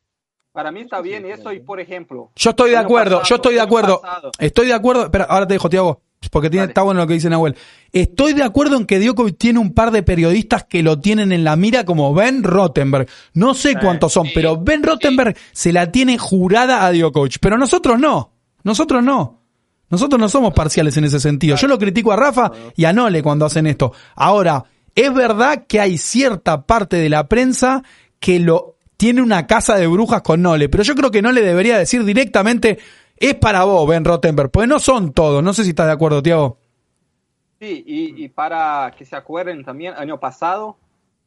[0.52, 2.30] Para mí está bien eso y por ejemplo.
[2.36, 4.00] Yo estoy de acuerdo, pasado, yo estoy de acuerdo.
[4.00, 4.30] pasado.
[4.38, 5.04] Estoy de acuerdo.
[5.04, 7.56] Espera, ahora te dejo, Tiago, porque tiene, está bueno lo que dice Nahuel.
[7.92, 11.44] Estoy de acuerdo en que Djokovic tiene un par de periodistas que lo tienen en
[11.44, 13.08] la mira como Ben Rottenberg.
[13.34, 17.38] No sé cuántos son, Sí, pero Ben Rottenberg se la tiene jurada a Djokovic.
[17.40, 18.32] Pero nosotros no.
[18.64, 19.42] Nosotros no.
[19.90, 21.56] Nosotros no somos parciales en ese sentido.
[21.56, 23.92] Yo lo critico a Rafa y a Nole cuando hacen esto.
[24.16, 27.82] Ahora, es verdad que hay cierta parte de la prensa
[28.20, 31.78] que lo tiene una casa de brujas con Nole, pero yo creo que Nole debería
[31.78, 32.78] decir directamente
[33.20, 35.42] es para vos, Ben Rottenberg, porque no son todos.
[35.42, 36.58] No sé si estás de acuerdo, Tiago.
[37.60, 40.76] Sí, y, y para que se acuerden también, año pasado,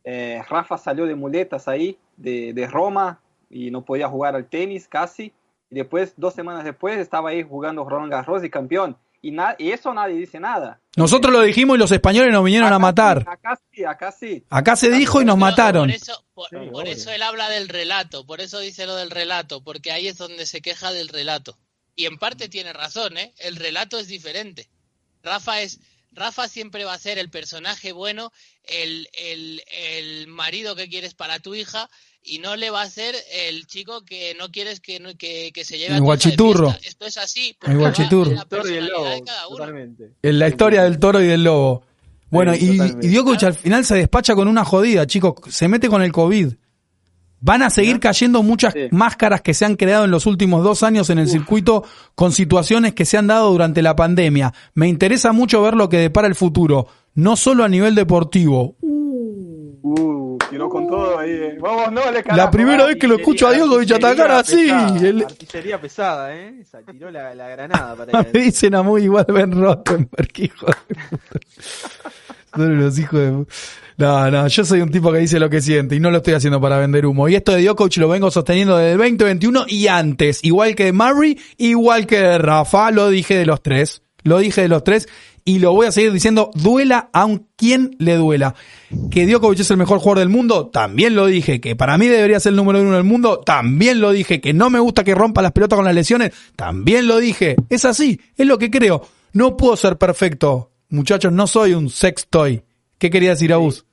[0.03, 4.87] eh, Rafa salió de muletas ahí, de, de Roma, y no podía jugar al tenis
[4.87, 5.33] casi.
[5.69, 8.97] Y después, dos semanas después, estaba ahí jugando Roland Garros y campeón.
[9.21, 10.79] Y, y eso nadie dice nada.
[10.97, 13.19] Nosotros lo dijimos y los españoles nos vinieron a Acá matar.
[13.19, 14.45] sí, acá sí, acá sí.
[14.49, 15.87] Acá se dijo y nos mataron.
[15.89, 16.93] Por eso, por, Sí, por obvio.
[16.93, 20.45] eso él habla del relato, por eso dice lo del relato, porque ahí es donde
[20.45, 21.57] se queja del relato.
[22.01, 23.31] Y en parte tiene razón, ¿eh?
[23.37, 24.67] El relato es diferente.
[25.23, 25.79] Rafa es
[26.13, 28.33] Rafa siempre va a ser el personaje bueno,
[28.65, 31.89] el, el, el marido que quieres para tu hija,
[32.23, 35.63] y no le va a ser el chico que no quieres que, no- que, que
[35.63, 36.75] se lleve El a tu hija de guachiturro.
[36.83, 37.55] Esto es así.
[37.65, 38.31] El guachiturro.
[38.31, 38.45] en la
[38.77, 40.11] El lobo, totalmente.
[40.23, 41.85] En historia del toro y del lobo.
[42.29, 45.35] Bueno, Sí, y, y Djokovic al final se despacha con una jodida, chicos.
[45.53, 46.53] Se mete con el COVID.
[47.43, 48.87] Van a seguir cayendo muchas Sí.
[48.91, 52.93] máscaras que se han creado en los últimos dos años en el circuito con situaciones
[52.93, 54.53] que se han dado durante la pandemia.
[54.75, 58.75] Me interesa mucho ver lo que depara el futuro, no solo a nivel deportivo.
[59.83, 61.31] Uh, tiró con todo ahí.
[61.31, 61.57] eh.
[61.59, 64.69] Vamos, no, le La primera vez que lo escucho a Djokovic atacar así.
[64.69, 66.59] El- Artillería pesada, ¿eh?
[66.61, 70.73] Esa, tiró la, la granada para Me dicen a muy igual Ben Rottenberg, hijo de
[70.73, 71.39] puta.
[72.55, 73.45] Son unos hijos de
[74.01, 76.33] No, no, yo soy un tipo que dice lo que siente y no lo estoy
[76.33, 77.29] haciendo para vender humo.
[77.29, 80.43] Y esto de Djokovic lo vengo sosteniendo desde el 2021 y antes.
[80.43, 84.01] Igual que de Murray, igual que de Rafa, lo dije de los tres.
[84.23, 85.07] Lo dije de los tres
[85.45, 88.55] y lo voy a seguir diciendo, duela a un quien le duela.
[89.11, 91.61] Que Djokovic es el mejor jugador del mundo, también lo dije.
[91.61, 94.41] Que para mí debería ser el número uno del mundo, también lo dije.
[94.41, 97.55] Que no me gusta que rompa las pelotas con las lesiones, también lo dije.
[97.69, 99.07] Es así, es lo que creo.
[99.33, 100.71] No puedo ser perfecto.
[100.89, 102.63] Muchachos, no soy un sex toy.
[102.97, 103.85] ¿Qué quería decir Abus?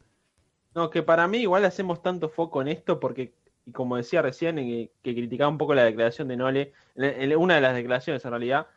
[0.79, 3.35] No, que para mí igual hacemos tanto foco en esto porque,
[3.67, 7.57] y como decía recién, que criticaba un poco la declaración de Nole, en- en una
[7.57, 8.69] de las declaraciones en realidad,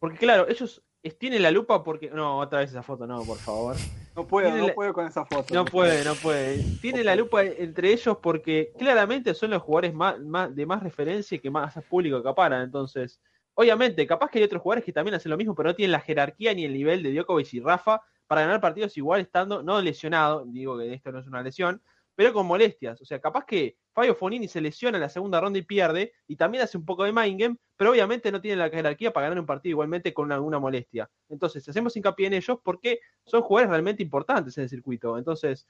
[0.00, 0.82] porque claro, ellos
[1.16, 2.10] tienen la lupa porque...
[2.10, 3.76] No, otra vez esa foto, no, por favor.
[4.16, 5.54] No puedo, no la- puedo con esa foto.
[5.54, 6.60] No puede, no puede.
[6.82, 11.36] Tiene la lupa entre ellos porque claramente son los jugadores más, más- de más referencia
[11.36, 12.62] y que más público acaparan.
[12.62, 13.20] Entonces,
[13.54, 16.00] obviamente, capaz que hay otros jugadores que también hacen lo mismo, pero no tienen la
[16.00, 20.44] jerarquía ni el nivel de Djokovic y Rafa para ganar partidos igual estando, no lesionado,
[20.46, 21.82] digo que esto no es una lesión,
[22.14, 23.00] pero con molestias.
[23.00, 26.36] O sea, capaz que Fabio Fonini se lesiona en la segunda ronda y pierde, y
[26.36, 29.40] también hace un poco de mind game, pero obviamente no tiene la jerarquía para ganar
[29.40, 31.10] un partido igualmente con alguna molestia.
[31.28, 35.18] Entonces, hacemos hincapié en ellos porque son jugadores realmente importantes en el circuito.
[35.18, 35.66] Entonces,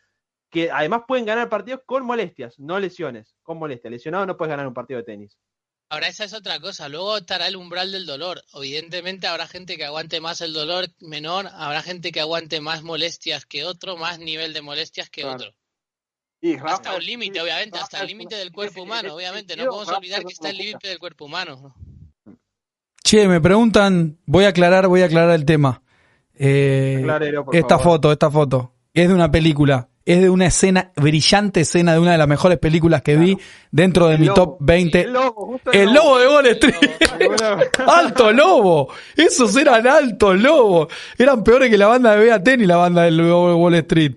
[0.50, 3.90] que además pueden ganar partidos con molestias, no lesiones, con molestias.
[3.90, 5.38] Lesionado no puedes ganar un partido de tenis.
[5.94, 6.88] Ahora esa es otra cosa.
[6.88, 8.42] Luego estará el umbral del dolor.
[8.52, 13.46] Evidentemente habrá gente que aguante más el dolor menor, habrá gente que aguante más molestias
[13.46, 15.37] que otro, más nivel de molestias que Claro.
[15.37, 15.54] otro.
[16.40, 19.57] Y Rafa Hasta un límite, obviamente, hasta el límite del cuerpo humano, obviamente.
[19.57, 21.76] No podemos olvidar que está el límite del cuerpo humano.
[23.04, 25.80] Che, me preguntan, voy a aclarar, voy a aclarar el tema.
[26.35, 27.07] Eh,
[27.52, 27.85] esta favor.
[27.85, 28.74] foto, esta foto.
[28.92, 29.88] Es de una película.
[30.06, 33.38] Es de una escena, brillante escena de una de las mejores películas que vi
[33.70, 34.34] dentro de El mi lobo.
[34.36, 35.00] top 20.
[35.00, 36.90] El lobo, justo El lobo de Wall Street.
[37.86, 38.92] Alto lobo.
[39.16, 40.88] Esos eran altos lobos.
[41.16, 44.12] Eran peores que la banda de Beaten y la banda del lobo de Wall Street.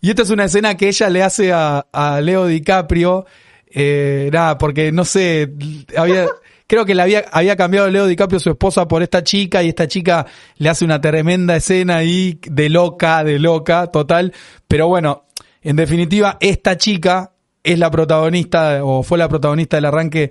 [0.00, 3.26] Y esta es una escena que ella le hace a, a Leo DiCaprio.
[3.68, 5.52] Eh, nada, porque no sé,
[5.96, 6.26] había,
[6.66, 9.86] creo que le había, había cambiado Leo DiCaprio su esposa por esta chica y esta
[9.86, 10.24] chica
[10.56, 14.32] le hace una tremenda escena ahí de loca, de loca, total.
[14.66, 15.25] Pero bueno,
[15.68, 17.32] en definitiva, esta chica
[17.64, 20.30] es la protagonista o fue la protagonista del arranque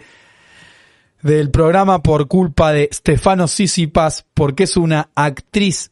[1.22, 5.92] del programa por culpa de Stefano Tsitsipas porque es una actriz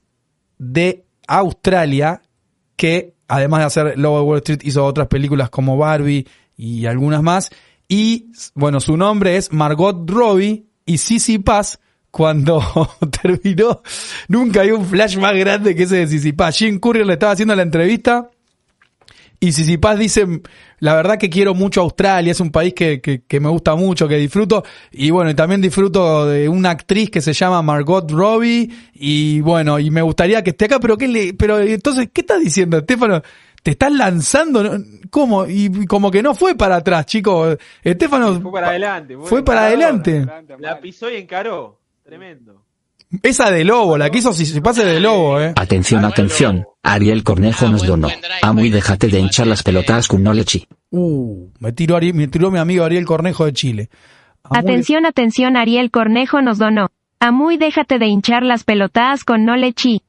[0.57, 2.21] de Australia
[2.77, 6.25] que además de hacer Lobo de Wall Street hizo otras películas como Barbie
[6.55, 7.49] y algunas más.
[7.89, 12.61] Y bueno su nombre es Margot Robbie y Tsitsipas cuando
[13.21, 13.81] terminó
[14.29, 17.55] nunca hay un flash más grande que ese de Tsitsipas Jim Courier le estaba haciendo
[17.55, 18.29] la entrevista
[19.43, 20.25] y Tsitsipas dice,
[20.79, 24.07] la verdad que quiero mucho Australia, es un país que, que, que me gusta mucho,
[24.07, 24.63] que disfruto.
[24.89, 28.69] Y bueno, y también disfruto de una actriz que se llama Margot Robbie.
[28.93, 32.39] Y bueno, y me gustaría que esté acá, pero ¿qué le, pero entonces, ¿qué estás
[32.39, 33.21] diciendo, Estefano?
[33.61, 34.63] ¿Te estás lanzando?
[34.63, 34.81] ¿no?
[35.09, 35.45] ¿Cómo?
[35.45, 37.57] Y como que no fue para atrás, chicos.
[37.83, 39.17] Estefano fue para adelante.
[39.17, 40.25] fue para adelante.
[40.59, 41.81] La pisó y encaró.
[42.01, 42.62] Tremendo.
[43.21, 45.53] Esa de lobo, la que hizo Tsitsipas es de lobo, eh.
[45.55, 46.65] Atención, atención.
[46.81, 48.09] Ariel Cornejo nos donó.
[48.41, 50.67] Amo y déjate de hinchar las pelotas con Nolechi.
[50.89, 53.89] Uh, me tiró, Ari- me tiró mi amigo Ariel Cornejo de Chile.
[54.43, 56.89] Amo y- Atención, atención, Ariel Cornejo nos donó.
[57.19, 60.01] Amuy, déjate de hinchar las pelotas con no lechi.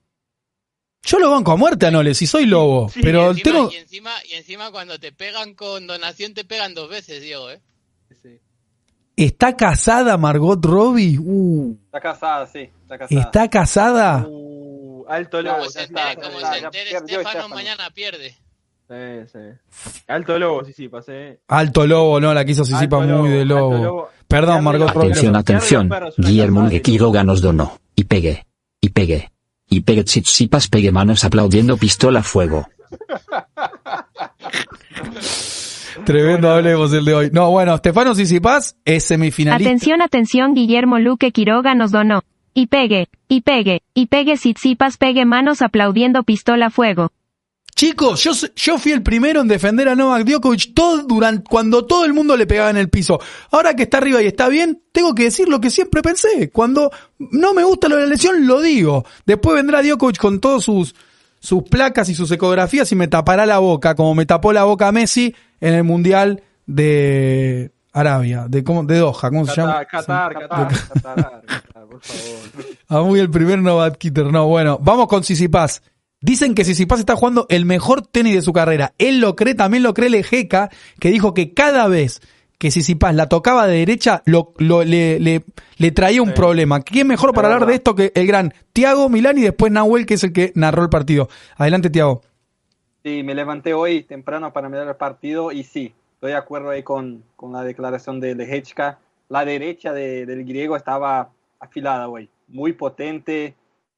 [1.07, 2.89] Yo lo banco a muerte a Nole, si soy lobo.
[2.89, 3.71] Sí, pero y, encima, tengo...
[3.71, 7.61] y, encima, y encima cuando te pegan con donación te pegan dos veces, Diego, ¿eh?
[8.23, 8.41] Sí.
[9.17, 11.19] ¿Está casada Margot Robbie?
[11.21, 13.21] Uh, Está casada, sí, está casada.
[13.21, 14.27] ¿Está casada?
[14.29, 15.59] Uh, alto lobo.
[15.59, 17.55] Como se ya sí, está, entere, ya como está, se ya entere perdió Estefano, Estefano.
[17.55, 18.37] mañana pierde.
[19.33, 20.03] sí.
[20.09, 21.41] Alto lobo, sí, sí, pasé.
[21.49, 24.09] Alto lobo, no, la quiso Sisipa muy de lobo.
[24.27, 25.39] Perdón, Margot Atención, Robbie.
[25.39, 26.15] Atención, atención.
[26.17, 27.79] Guillermo de Quiroga nos donó.
[27.95, 28.47] Y pegue.
[28.81, 29.31] Y pegue.
[29.69, 32.67] Y pegue Tsitsipas pegue manos aplaudiendo pistola a fuego.
[36.05, 37.31] Tremendo hablemos el de hoy.
[37.33, 39.69] No, bueno, Stefano Sisipas es semifinalista.
[39.69, 42.23] Atención, atención, Guillermo Luque Quiroga nos donó.
[42.53, 47.11] Y pegue, y pegue, y pegue Sitsipas pegue manos aplaudiendo pistola fuego.
[47.75, 52.05] Chicos, yo, yo fui el primero en defender a Novak Djokovic todo durante, cuando todo
[52.05, 53.21] el mundo le pegaba en el piso.
[53.51, 56.51] Ahora que está arriba y está bien, tengo que decir lo que siempre pensé.
[56.51, 59.05] Cuando no me gusta lo de la lesión, lo digo.
[59.27, 60.95] Después vendrá Djokovic con todos sus,
[61.45, 64.91] sus placas y sus ecografías y me tapará la boca, como me tapó la boca
[64.93, 69.85] Messi en el Mundial de Arabia, de, ¿cómo, de Doha, ¿cómo se llama?
[69.85, 72.67] Qatar, Qatar, Qatar, Qatar, Qatar, por favor.
[72.89, 74.33] Ah, muy el primer Novak Kitter.
[74.33, 75.83] No, bueno, vamos con Sisipas.
[76.19, 78.95] Dicen que Sisipas está jugando el mejor tenis de su carrera.
[78.97, 82.23] Él lo cree, también lo cree Lejeca, que dijo que cada vez
[82.65, 85.43] que Sisipas la tocaba de derecha, lo, lo- le, le,
[85.77, 86.35] le traía un Sí.
[86.35, 86.81] problema.
[86.81, 90.15] ¿Quién mejor para hablar de esto que el gran Tiago Milán y después Nahuel, que
[90.15, 91.29] es el que narró el partido?
[91.59, 92.23] Adelante, Tiago.
[93.03, 96.83] Sí, me levanté hoy temprano para mirar el partido y sí, estoy de acuerdo ahí
[96.83, 98.99] con, con la declaración de Lehechka.
[99.29, 101.29] La derecha de- del griego estaba
[101.61, 103.55] afilada hoy, muy potente,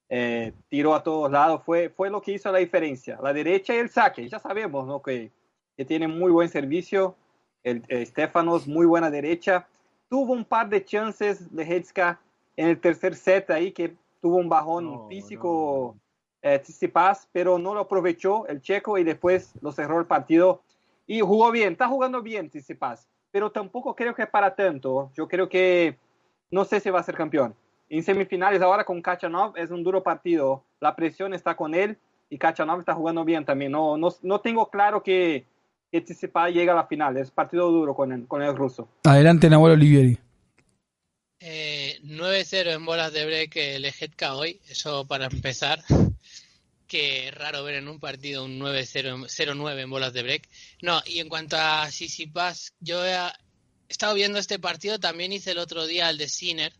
[0.08, 3.16] eh, tiró a todos lados, fue, fue lo que hizo la diferencia.
[3.22, 5.00] La derecha y el saque, ya sabemos ¿no?
[5.00, 5.30] que,
[5.76, 7.14] que tiene muy buen servicio,
[7.66, 9.66] el Stefanos, muy buena derecha.
[10.08, 12.20] Tuvo un par de chances Lehechka
[12.56, 15.96] en el tercer set ahí que tuvo un bajón No, físico
[16.42, 20.62] eh, Tsitsipas, pero no lo aprovechó el checo y después lo cerró el partido
[21.06, 25.10] y jugó bien, está jugando bien Tsitsipas, pero tampoco creo que para tanto.
[25.14, 25.96] Yo creo que
[26.50, 27.54] no sé si va a ser campeón.
[27.88, 31.98] En semifinales ahora con Kachanov es un duro partido, la presión está con él
[32.30, 33.72] y Kachanov está jugando bien también.
[33.72, 35.46] No, no, no tengo claro que,
[35.90, 38.88] que Tsitsipas llega a la final, es partido duro con el, con el ruso.
[39.04, 40.18] Adelante, Nahuel Olivieri.
[41.38, 45.82] Eh, 9-0 en bolas de break el Ejetka hoy, eso para empezar.
[46.86, 50.48] Que es raro ver en un partido un 9-0, 0-9 en bolas de break.
[50.82, 53.32] No, y en cuanto a Sisipas, yo he, he
[53.88, 56.72] estado viendo este partido, también hice el otro día el de Sinner.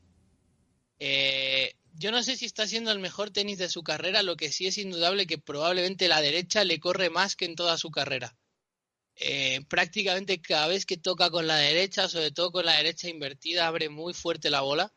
[0.99, 4.53] Eh, yo no sé si está siendo el mejor tenis de su carrera, lo que
[4.53, 8.37] sí es indudable que probablemente la derecha le corre más que en toda su carrera.
[9.19, 13.67] Eh, prácticamente cada vez que toca con la derecha, sobre todo con la derecha invertida,
[13.67, 14.93] abre muy fuerte la bola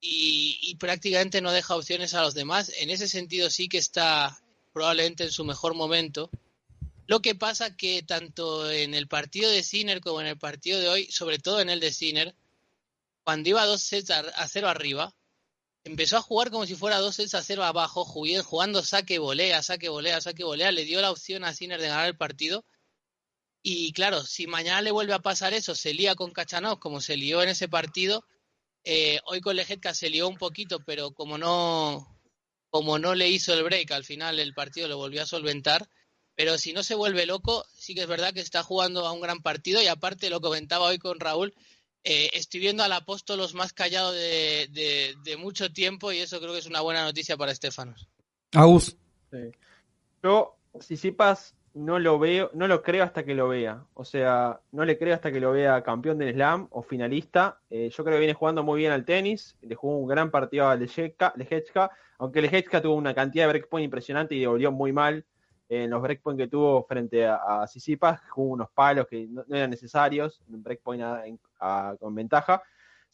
[0.00, 2.72] y, prácticamente no deja opciones a los demás.
[2.78, 4.36] En ese sentido sí que está
[4.72, 6.30] probablemente en su mejor momento.
[7.06, 10.88] Lo que pasa que tanto en el partido de Sinner como en el partido de
[10.88, 12.34] hoy, sobre todo en el de Sinner,
[13.22, 15.14] cuando iba dos sets a, cero arriba,
[15.84, 19.88] empezó a jugar como si fuera dos sets a cero abajo, jugando saque volea, saque
[19.88, 22.64] volea, saque volea, le dio la opción a Sinner de ganar el partido.
[23.62, 27.16] Y claro, si mañana le vuelve a pasar eso, se lía con Kachanov como se
[27.16, 28.24] lió en ese partido.
[28.84, 32.18] Eh, hoy con Lejetka se lió un poquito, pero como no,
[32.70, 35.88] como no le hizo el break, al final el partido lo volvió a solventar.
[36.34, 39.20] Pero si no se vuelve loco, sí que es verdad que está jugando a un
[39.20, 41.54] gran partido y aparte lo comentaba hoy con Raúl,
[42.04, 46.52] eh, estoy viendo al Apóstolos más callado de, de, de mucho tiempo y eso creo
[46.52, 48.08] que es una buena noticia para Estefanos.
[48.52, 48.96] Agus.
[49.30, 49.52] Sí.
[50.22, 53.84] Yo, Sisipas, no lo veo, no lo creo hasta que lo vea.
[53.94, 57.58] O sea, no le creo hasta que lo vea campeón del Slam o finalista.
[57.70, 59.56] Eh, yo creo que viene jugando muy bien al tenis.
[59.62, 64.34] Le jugó un gran partido a Leječka, aunque Leječka tuvo una cantidad de breakpoint impresionante
[64.34, 65.24] y devolvió muy mal
[65.68, 68.20] en los breakpoint que tuvo frente a, a Tsitsipas.
[68.30, 71.40] Jugó unos palos que no, eran necesarios, un breakpoint
[71.98, 72.62] con ventaja.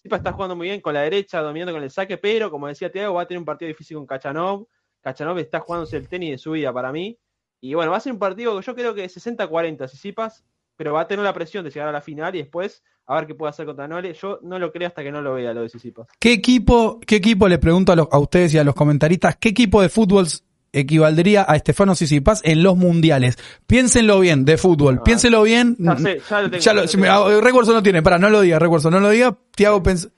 [0.01, 2.91] Tsitsipas está jugando muy bien con la derecha, dominando con el saque, pero como decía
[2.91, 4.67] Tiago, va a tener un partido difícil con Kachanov.
[5.01, 7.17] Kachanov está jugándose el tenis de su vida para mí.
[7.61, 10.45] Y bueno, va a ser un partido que yo creo que 60-40 Sisipas,
[10.77, 13.27] pero va a tener la presión de llegar a la final y después a ver
[13.27, 14.13] qué puede hacer contra Nole.
[14.15, 16.07] Yo no lo creo hasta que no lo vea lo de Sisipas.
[16.21, 19.49] ¿Qué equipo, qué equipo, les pregunto a, los- a ustedes y a los comentaristas, qué
[19.49, 20.27] equipo de fútbol
[20.73, 23.37] equivaldría a Estefano Sisipas en los mundiales?
[23.67, 25.75] Piénsenlo bien, de fútbol, Ah, piénsenlo bien.
[25.79, 26.63] Ya sé, ya lo tengo.
[26.63, 27.61] Ya lo- ya si lo me- tengo.
[27.61, 29.35] ah, no tiene, pará, no lo digas, recuerdo, no lo digas.
[29.57, 30.09] Tiago pens...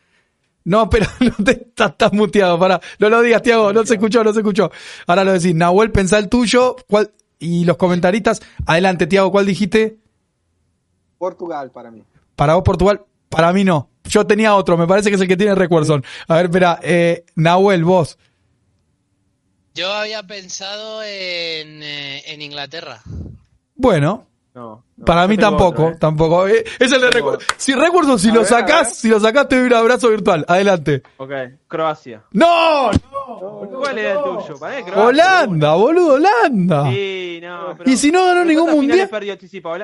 [0.64, 2.80] No, pero no te estás, estás muteado, pará.
[2.98, 4.70] No lo digas, Tiago, no se escuchó, no se escuchó.
[5.06, 7.10] Ahora lo decís, Nahuel, pensá el tuyo, ¿cuál?
[7.40, 9.98] Y los comentaristas, adelante, Tiago, ¿cuál dijiste?
[11.18, 12.04] Portugal para mí.
[12.36, 13.90] Para vos, Portugal, para mí no.
[14.04, 16.04] Yo tenía otro, me parece que es el que tiene Recuerson.
[16.28, 18.18] A ver, espera, eh, Nahuel, vos.
[19.74, 23.02] Yo había pensado en, eh, en Inglaterra.
[23.74, 25.96] Bueno, No, no, para mí tampoco, ¿eh?
[25.98, 26.48] tampoco.
[26.48, 27.22] Eh, es el de.
[27.56, 30.44] Si Recuerson, si A lo ver, sacás, si lo sacás, te doy un abrazo virtual.
[30.48, 31.02] Adelante.
[31.18, 31.30] Ok,
[31.68, 32.24] Croacia.
[32.32, 32.90] ¡No!
[33.70, 34.58] ¿Cuál era el tuyo?
[34.58, 35.04] Para Croacia.
[35.04, 36.90] Holanda, boludo, Holanda.
[36.90, 39.08] Sí, no, pero- Y si no ganó ¿Pero ningún mundial.
[39.08, 39.36] perdió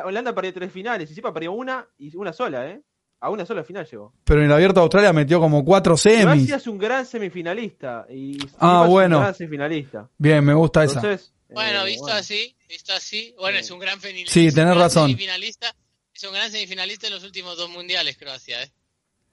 [0.05, 2.83] Holanda perdió tres finales, Tsitsipas perdió una y una sola, ¿eh?
[3.21, 4.13] A una sola final llegó.
[4.25, 6.23] Pero en el abierto de Australia metió como cuatro semis.
[6.25, 9.17] Croacia es un gran semifinalista y Tsitsipas Ah, es bueno.
[9.19, 10.09] un gran semifinalista.
[10.19, 11.01] Bien, me gusta esa.
[11.49, 12.19] Bueno, eh, visto bueno.
[12.19, 14.33] así, visto así, bueno, es un gran finalista.
[14.33, 15.07] Sí, tenés razón.
[15.09, 15.75] Semifinalista,
[16.15, 18.71] es un gran semifinalista en los últimos dos mundiales, Croacia, ¿eh?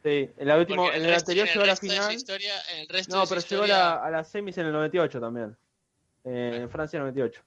[0.03, 2.13] Sí, en, la última, Porque en el resto- anterior llegó a la final.
[2.13, 5.55] historia- en el resto No, pero llegó a a las semis en el 98 también.
[6.25, 7.41] Eh, en Francia 98.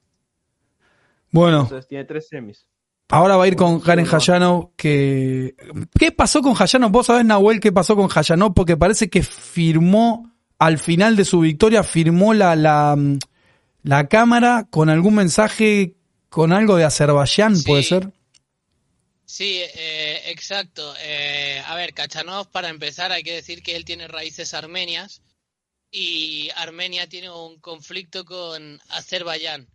[1.31, 2.65] Bueno, Entonces tiene tres semis.
[3.09, 5.55] ahora va a ir con Karen Hayanov, que...
[5.99, 6.91] ¿Qué pasó con Hayanov?
[6.91, 8.53] ¿Vos sabés, Nahuel, qué pasó con Hayanov?
[8.53, 12.97] Porque parece que firmó, al final de su victoria, firmó la, la,
[13.87, 15.95] la cámara con algún mensaje,
[16.29, 17.63] con algo de Azerbaiyán, Sí.
[17.65, 18.11] ¿puede ser?
[19.25, 20.93] Sí, eh, exacto.
[20.99, 25.21] Eh, a ver, Kachanov, para empezar, hay que decir que él tiene raíces armenias
[25.89, 29.69] y Armenia tiene un conflicto con Azerbaiyán.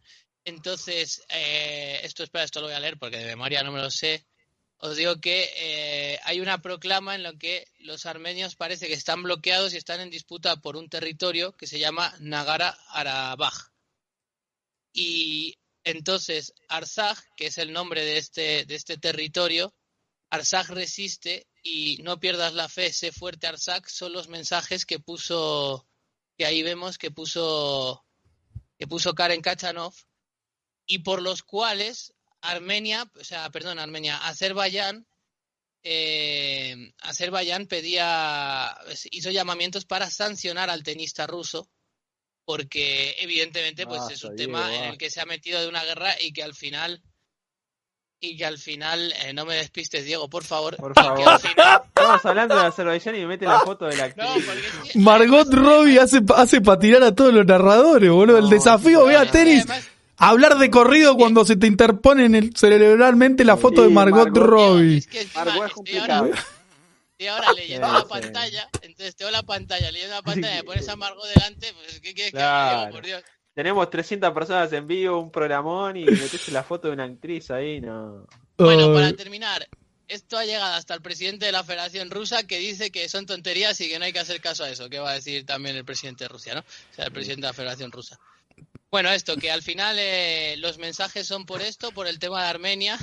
[0.44, 3.90] Entonces, eh, esto, espera, esto lo voy a leer porque de memoria no me lo
[3.90, 4.26] sé.
[4.76, 9.22] Os digo que eh, hay una proclama en la que los armenios parece que están
[9.22, 13.71] bloqueados y están en disputa por un territorio que se llama Nagara Arabaj.
[14.92, 19.74] Y entonces Arsaj, que es el nombre de este, de este territorio,
[20.30, 25.86] Arsaj resiste y no pierdas la fe, sé fuerte Arsaj, son los mensajes que puso,
[26.36, 28.04] que ahí vemos que puso,
[28.78, 29.94] que puso Karen Kachanov,
[30.86, 35.06] y por los cuales Armenia, o sea, perdón, Armenia, Azerbaiyán,
[35.84, 38.76] eh, Azerbaiyán pedía,
[39.10, 41.70] hizo llamamientos para sancionar al tenista ruso,
[42.44, 46.10] porque evidentemente pues es un tema en el que se ha metido de una guerra
[46.20, 47.02] y que al final
[48.24, 51.28] y que al final eh, no me despistes Diego por favor Por favor.
[51.28, 54.98] al final Estamos hablando de Azerbaiyán y me mete la foto de la no porque
[54.98, 58.38] Margot Robbie hace, hace para tirar a todos los narradores, boludo.
[58.38, 59.64] El desafío, no, vea no, tenis.
[59.68, 59.88] además-
[60.18, 64.24] Hablar de corrido cuando se te interpone en el, cerebralmente la foto Sí, de Margot,
[64.28, 64.42] Margot.
[64.44, 64.98] Robbie.
[64.98, 66.30] es que encima Margot es estoy ahora, complicado.
[67.22, 68.06] Estoy ahora leyendo Sí, la sí.
[68.08, 72.14] pantalla entonces tengo la pantalla leyendo la pantalla me pones a Margot delante pues ¿qué
[72.14, 72.80] quieres que haga, Diego?
[72.80, 72.92] Claro.
[72.92, 73.22] por Dios
[73.54, 77.80] Tenemos 300 personas en vivo, un programón y metes la foto de una actriz ahí,
[77.82, 78.26] no.
[78.56, 79.68] Bueno, para terminar,
[80.08, 83.78] esto ha llegado hasta el presidente de la Federación Rusa que dice que son tonterías
[83.82, 84.88] y que no hay que hacer caso a eso.
[84.88, 86.60] ¿Qué va a decir también el presidente de Rusia, no?
[86.60, 88.18] O sea, el presidente de la Federación Rusa.
[88.90, 92.48] Bueno, esto, que al final eh, los mensajes son por esto, por el tema de
[92.48, 92.98] Armenia.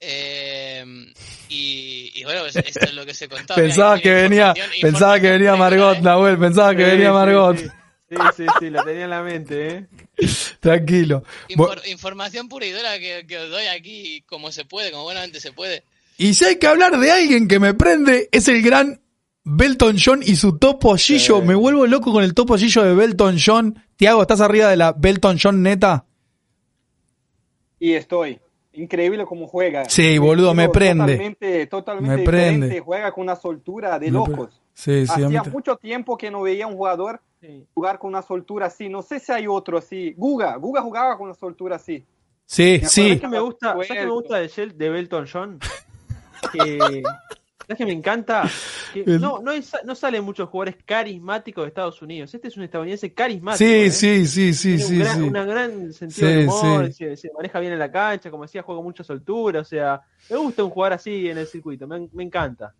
[0.00, 0.84] Eh,
[1.48, 3.60] y, y bueno, pues esto es lo que se contaba.
[3.60, 6.00] Pensaba que venía, pensaba que venía Margot, ¿eh?
[6.02, 7.56] Nahuel, pensaba que Sí, venía Margot.
[7.58, 7.66] Sí,
[8.08, 9.86] sí, sí, sí, lo tenía en la mente, ¿eh?
[10.60, 11.22] Tranquilo.
[11.48, 15.38] Infor- información pura y dura que, que os doy aquí como se puede, como buenamente
[15.40, 15.84] se puede.
[16.16, 19.00] Y si hay que hablar de alguien que me prende, es el gran
[19.44, 21.40] Belton John y su topollillo.
[21.40, 21.46] Sí.
[21.46, 23.82] Me vuelvo loco con el topollillo de Belton John.
[23.96, 26.04] Tiago, ¿estás arriba de la Belton John neta?
[27.78, 28.38] Y estoy.
[28.72, 29.84] Increíble cómo juega.
[29.86, 31.04] Sí, boludo, me prende.
[31.12, 32.66] Totalmente, totalmente Me prende.
[32.66, 32.80] diferente.
[32.80, 34.60] Juega con una soltura de Me locos.
[34.72, 37.66] Sí, sí, Hacía mucho tiempo que no veía un jugador Sí.
[37.74, 38.88] jugar con una soltura así.
[38.88, 40.14] No sé si hay otro así.
[40.16, 42.04] Guga, Guga jugaba con una soltura así.
[42.44, 43.02] Sí, sí.
[43.02, 43.72] ¿Sabes qué me gusta?
[43.72, 45.58] ¿Sabes qué me gusta de, Shell- de Belton John?
[46.52, 47.02] Que,
[47.70, 48.50] ¿Sabes qué me encanta?
[48.92, 52.34] Que El- no, no, es- no salen muchos jugadores carismáticos de Estados Unidos.
[52.34, 53.58] Este es un estadounidense carismático.
[53.58, 53.90] Sí, ¿eh?
[53.92, 55.22] sí, sí, sí, Tiene sí, un gran, sí.
[55.22, 56.92] una gran sentido Sí, de humor, sí.
[56.94, 60.36] se, se maneja bien en la cancha, como decía, juega mucha soltura, o sea, me
[60.38, 62.74] gusta un jugador así en el circuito, me, me encanta.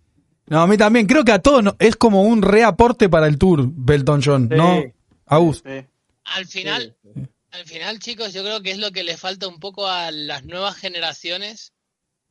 [0.46, 1.06] No, a mí también.
[1.06, 4.56] Creo que a todos no- es como un reaporte para el tour, Belton John, Sí.
[4.56, 4.82] ¿no?
[5.26, 5.62] Agus.
[5.64, 5.86] Sí.
[6.24, 7.20] Al final, Sí.
[7.52, 10.44] Al final, chicos, yo creo que es lo que le falta un poco a las
[10.44, 11.72] nuevas generaciones,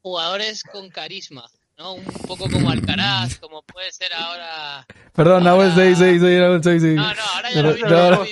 [0.02, 1.46] jugadores con carisma,
[1.80, 1.94] ¿no?
[1.94, 4.86] Un poco como Alcaraz, como puede ser ahora.
[5.14, 6.96] Perdón, Ahora- Nahuel, seguí, seguí.
[6.96, 7.82] No, no, ahora ya No, lo vi,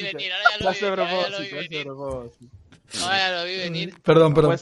[0.02, 2.46] venir, ahora ya Lo vi venir, ahora ya lo vi venir, propósito.
[3.04, 4.02] ahora ya lo vi venir.
[4.04, 4.58] Perdón, perdón.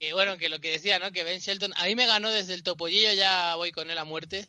[0.00, 1.10] Que bueno, que lo que decía, ¿no?
[1.10, 4.04] Que Ben Shelton, a mí me ganó desde el topollillo, ya voy con él a
[4.04, 4.48] muerte.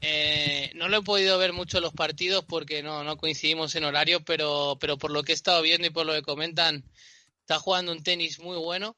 [0.00, 4.24] Eh, no lo he podido ver mucho los partidos porque no, no coincidimos en horario,
[4.24, 6.84] pero, pero por lo que he estado viendo y por lo que comentan,
[7.40, 8.96] está jugando un tenis muy bueno.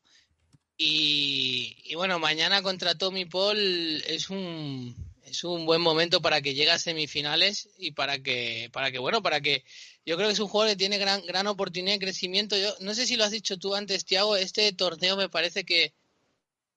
[0.81, 3.59] Y, bueno, mañana contra Tommy Paul
[4.07, 8.93] es un, es un buen momento para que llegue a semifinales y para que, para
[8.93, 9.65] que, bueno, para que
[10.07, 12.57] yo creo que es un jugador que tiene gran, gran oportunidad de crecimiento.
[12.57, 15.95] Yo no sé si lo has dicho tú antes, Tiago, este torneo me parece que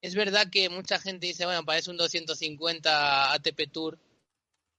[0.02, 4.00] es verdad que mucha gente dice, bueno, parece un 250 ATP Tour,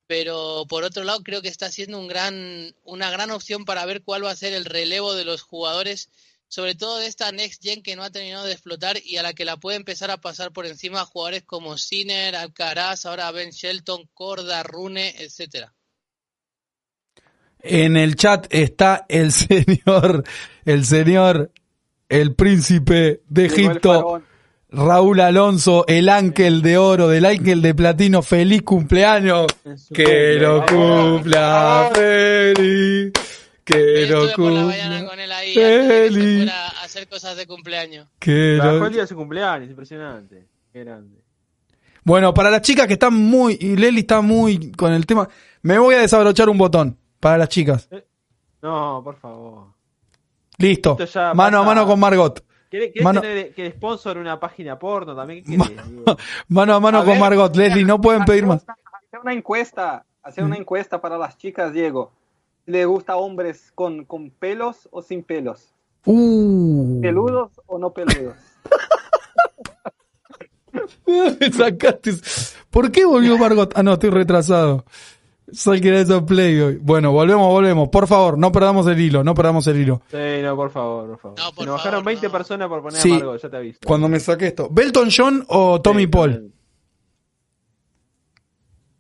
[0.09, 4.03] pero por otro lado creo que está siendo un gran, una gran opción para ver
[4.03, 6.11] cuál va a ser el relevo de los jugadores,
[6.53, 9.33] sobre todo de esta Next Gen que no ha terminado de explotar y a la
[9.33, 14.07] que la puede empezar a pasar por encima jugadores como Sinner, Alcaraz, ahora Ben Shelton,
[14.13, 15.73] Corda, Rune, etcétera.
[17.59, 20.25] En el chat está el señor,
[20.67, 21.53] el señor,
[22.11, 24.23] el príncipe de Egipto.
[24.69, 29.47] Raúl Alonso, el ángel de oro, del ángel de platino, feliz cumpleaños.
[29.93, 33.13] Que lo cumpla feliz,
[33.65, 38.09] que mañana cumpla con él ahí feliz, fuera a hacer cosas de cumpleaños.
[38.19, 40.47] que Trabajó el día de su cumpleaños, impresionante.
[40.73, 41.19] Qué grande.
[42.05, 45.29] Bueno, para las chicas que están muy, y Leli está muy con el tema,
[45.63, 47.89] me voy a desabrochar un botón para las chicas.
[48.61, 49.69] No, por favor.
[50.59, 50.99] Listo.
[50.99, 52.45] Ya Mano a mano con Margot.
[52.71, 55.45] ¿Querés, querés Mano- tener que sponsor una página porno también?
[56.49, 57.55] Mano a mano A con ver, Margot.
[57.55, 58.65] Leslie, no pueden pedir más.
[58.65, 62.13] Hacer una encuesta, hacer una encuesta para las chicas, Diego.
[62.67, 65.73] ¿Le gusta hombres con, con pelos o sin pelos?
[66.05, 67.01] Uh.
[67.01, 68.37] ¿Peludos o no peludos?
[71.07, 72.13] Me sacaste.
[72.71, 73.73] ¿Por qué volvió Margot?
[73.77, 74.85] Ah, no, estoy retrasado.
[75.53, 76.79] Soy que era eso play hoy.
[76.81, 77.89] Bueno, volvemos, volvemos.
[77.91, 80.01] Por favor, no perdamos el hilo, no perdamos el hilo.
[80.11, 81.39] Sí, no, por favor, por favor.
[81.39, 82.33] No, Se por nos bajaron favor, 20 no.
[82.33, 83.11] personas por poner Sí.
[83.13, 83.79] a Margot, ya te aviso.
[83.85, 84.69] Cuando me saqué esto.
[84.71, 86.53] ¿Belton John o Tommy Sí, Paul?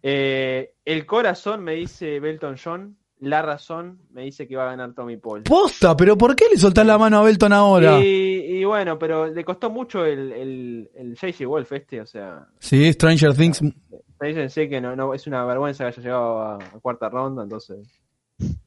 [0.02, 2.98] Eh, el corazón me dice Belton John.
[3.22, 5.44] La razón me dice que va a ganar Tommy Paul.
[5.44, 8.00] Posta, pero ¿por qué le soltás la mano a Belton ahora?
[8.00, 12.48] Y, y bueno, pero le costó mucho el, el, el JJ Wolf este, o sea,
[12.58, 13.62] Sí, Stranger Things.
[14.48, 17.78] sé que no, no, es una vergüenza que haya llegado a, a cuarta ronda, entonces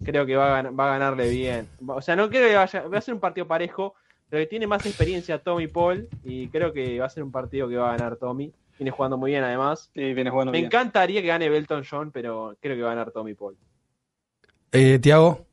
[0.04, 1.68] creo que va a, va a ganarle bien.
[1.88, 3.94] O sea, no creo que vaya, va a ser un partido parejo,
[4.30, 7.68] pero que tiene más experiencia Tommy Paul y creo que va a ser un partido
[7.68, 8.54] que va a ganar Tommy.
[8.80, 9.90] Viene jugando muy bien además.
[9.94, 10.68] Sí, viene jugando Me bien.
[10.68, 13.58] encantaría que gane Belton John, pero creo que va a ganar Tommy Paul.
[14.72, 15.46] Eh, Tiago.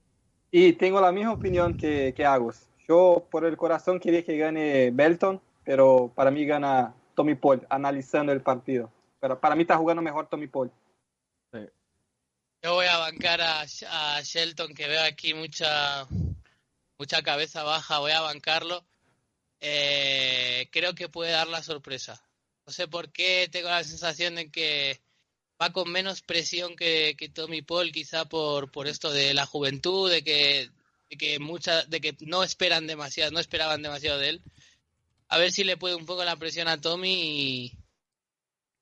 [0.51, 2.67] Y tengo la misma opinión que, que Agus.
[2.89, 8.33] Yo por el corazón quería que gane Belton, pero para mí gana Tommy Paul, analizando
[8.33, 8.91] el partido.
[9.21, 10.71] Pero para mí está jugando mejor Tommy Paul.
[12.63, 16.07] Yo voy a bancar a, a Shelton, que veo aquí mucha,
[16.97, 18.85] mucha cabeza baja, voy a bancarlo.
[19.61, 22.23] Eh, creo que puede dar la sorpresa.
[22.67, 25.01] No sé por qué tengo la sensación de que
[25.63, 30.11] va con menos presión que, que Tommy Paul, quizá por, por esto de la juventud,
[30.11, 30.69] de que,
[31.09, 34.43] de que mucha, de que no esperan demasiado, no esperaban demasiado de él.
[35.29, 37.79] A ver si le puede un poco la presión a Tommy y,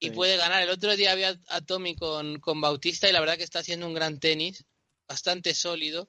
[0.00, 0.10] y Sí.
[0.10, 0.62] puede ganar.
[0.62, 3.86] El otro día había a Tommy con, con Bautista y la verdad que está haciendo
[3.86, 4.64] un gran tenis,
[5.06, 6.08] bastante sólido.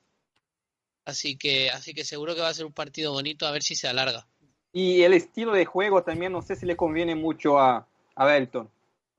[1.03, 3.75] Así que, así que seguro que va a ser un partido bonito, a ver si
[3.75, 4.25] se alarga.
[4.71, 8.69] Y el estilo de juego también no sé si le conviene mucho a, a Belton.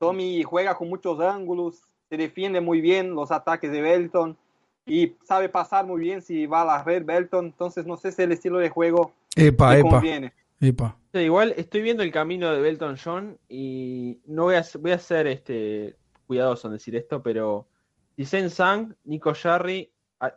[0.07, 4.37] Tommy juega con muchos ángulos, se defiende muy bien los ataques de Belton
[4.85, 7.45] y sabe pasar muy bien si va a la red Belton.
[7.45, 10.33] Entonces no sé si el estilo de juego Epa, le epa, conviene.
[10.59, 10.97] epa.
[11.13, 14.99] Sí, igual estoy viendo el camino de Belton John y no voy a, voy a
[14.99, 15.95] ser este,
[16.27, 17.67] cuidadoso en decir esto, pero
[18.15, 19.91] Dicen Sang, Nico Jarry,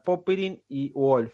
[0.05, 1.33] Popirin y Wolf.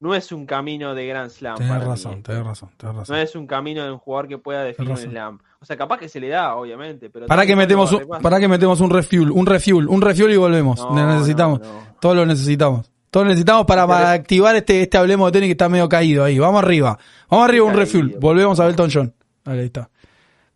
[0.00, 1.58] No es un camino de Grand Slam.
[1.60, 2.22] Mí, razón, esto.
[2.32, 3.16] tenés razón, tenés No razón.
[3.18, 5.38] es un camino de un jugador que pueda definir un slam.
[5.60, 8.46] O sea, capaz que se le da, obviamente, pero Para que metemos un, para que
[8.46, 10.78] metemos un refuel, un refuel, un refuel y volvemos.
[10.80, 11.60] No, necesitamos.
[11.60, 11.80] no, no.
[12.00, 12.90] Todos lo necesitamos.
[13.10, 16.22] Todos lo necesitamos para, para activar este, este hablemos de tenis que está medio caído
[16.22, 16.38] ahí.
[16.38, 16.96] Vamos arriba.
[17.28, 17.80] Vamos arriba un Caído.
[17.84, 18.16] refuel.
[18.20, 19.14] Volvemos a Belton John.
[19.46, 19.90] Ahí está.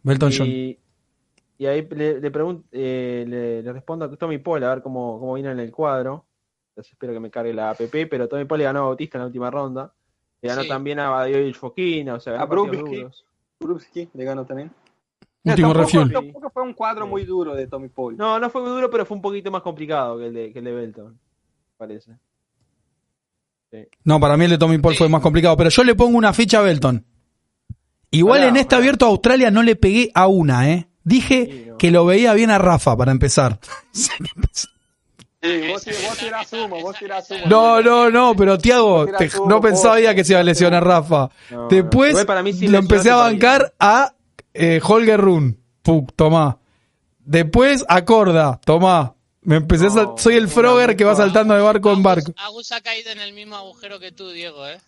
[0.05, 0.47] Belton John.
[0.47, 0.79] Y,
[1.67, 5.35] ahí le, le, pregun- eh, le, le respondo a Tommy Paul a ver cómo, cómo
[5.35, 6.25] viene en el cuadro.
[6.71, 9.23] Entonces espero que me cargue la app, pero Tommy Paul le ganó a Bautista en
[9.23, 9.93] la última ronda.
[10.43, 10.69] Le ganó Sí.
[10.69, 13.25] también a Badiovic Fokina, o sea, A duros.
[13.61, 14.71] Brubsky le ganó también.
[15.45, 16.13] Último tampoco, refuel.
[16.13, 17.11] tampoco fue un cuadro Sí.
[17.11, 18.17] muy duro de Tommy Paul.
[18.17, 20.59] No, no fue muy duro, pero fue un poquito más complicado que el de, que
[20.61, 21.19] el de Belton,
[21.77, 22.13] parece.
[24.05, 24.99] No, para mí el de Tommy Paul Sí.
[24.99, 27.05] fue más complicado, pero yo le pongo una ficha a Belton.
[28.11, 30.89] Igual en este abierto a Australia no le pegué a una, ¿eh?
[31.03, 31.79] Dije Sí, no.
[31.79, 33.59] que lo veía bien a Rafa para empezar.
[33.91, 34.11] Sí,
[35.69, 37.41] vos, vos tirás humo, vos tirás humo.
[37.47, 39.07] No, no, no, pero Tiago,
[39.49, 41.31] no vos, pensaba que se iba a lesionar Rafa.
[41.51, 44.13] No, Después igual para mí sí lo empecé a bancar a
[44.55, 45.59] eh, Holger Run.
[45.83, 46.59] Puc, tomá.
[47.19, 49.15] Después a Corda, tomá.
[49.43, 52.33] Me empecé a soy el Frogger que va saltando de barco en barco.
[52.37, 54.79] Agus ha caído en el mismo agujero que tú, Diego, ¿eh?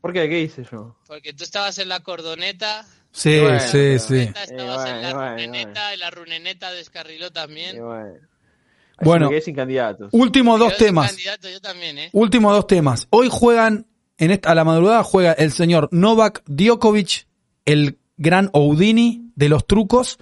[0.00, 0.28] ¿Por qué?
[0.28, 0.96] ¿Qué hice yo?
[1.06, 4.18] Porque tú estabas en la cordoneta, Sí, Bueno, sí, pero- sí.
[4.20, 4.50] estabas
[4.86, 7.76] Eh, en la bueno, runeneta y la runeneta descarriló también.
[7.76, 9.30] Y bueno.
[9.42, 10.10] Sin candidatos.
[10.12, 11.08] Últimos dos temas.
[11.10, 12.10] candidato, yo también, ¿eh?
[12.12, 13.08] Últimos dos temas.
[13.10, 13.86] Hoy juegan,
[14.18, 17.26] en esta, a la madrugada juega el señor Novak Djokovic,
[17.64, 20.18] el gran Houdini de los trucos,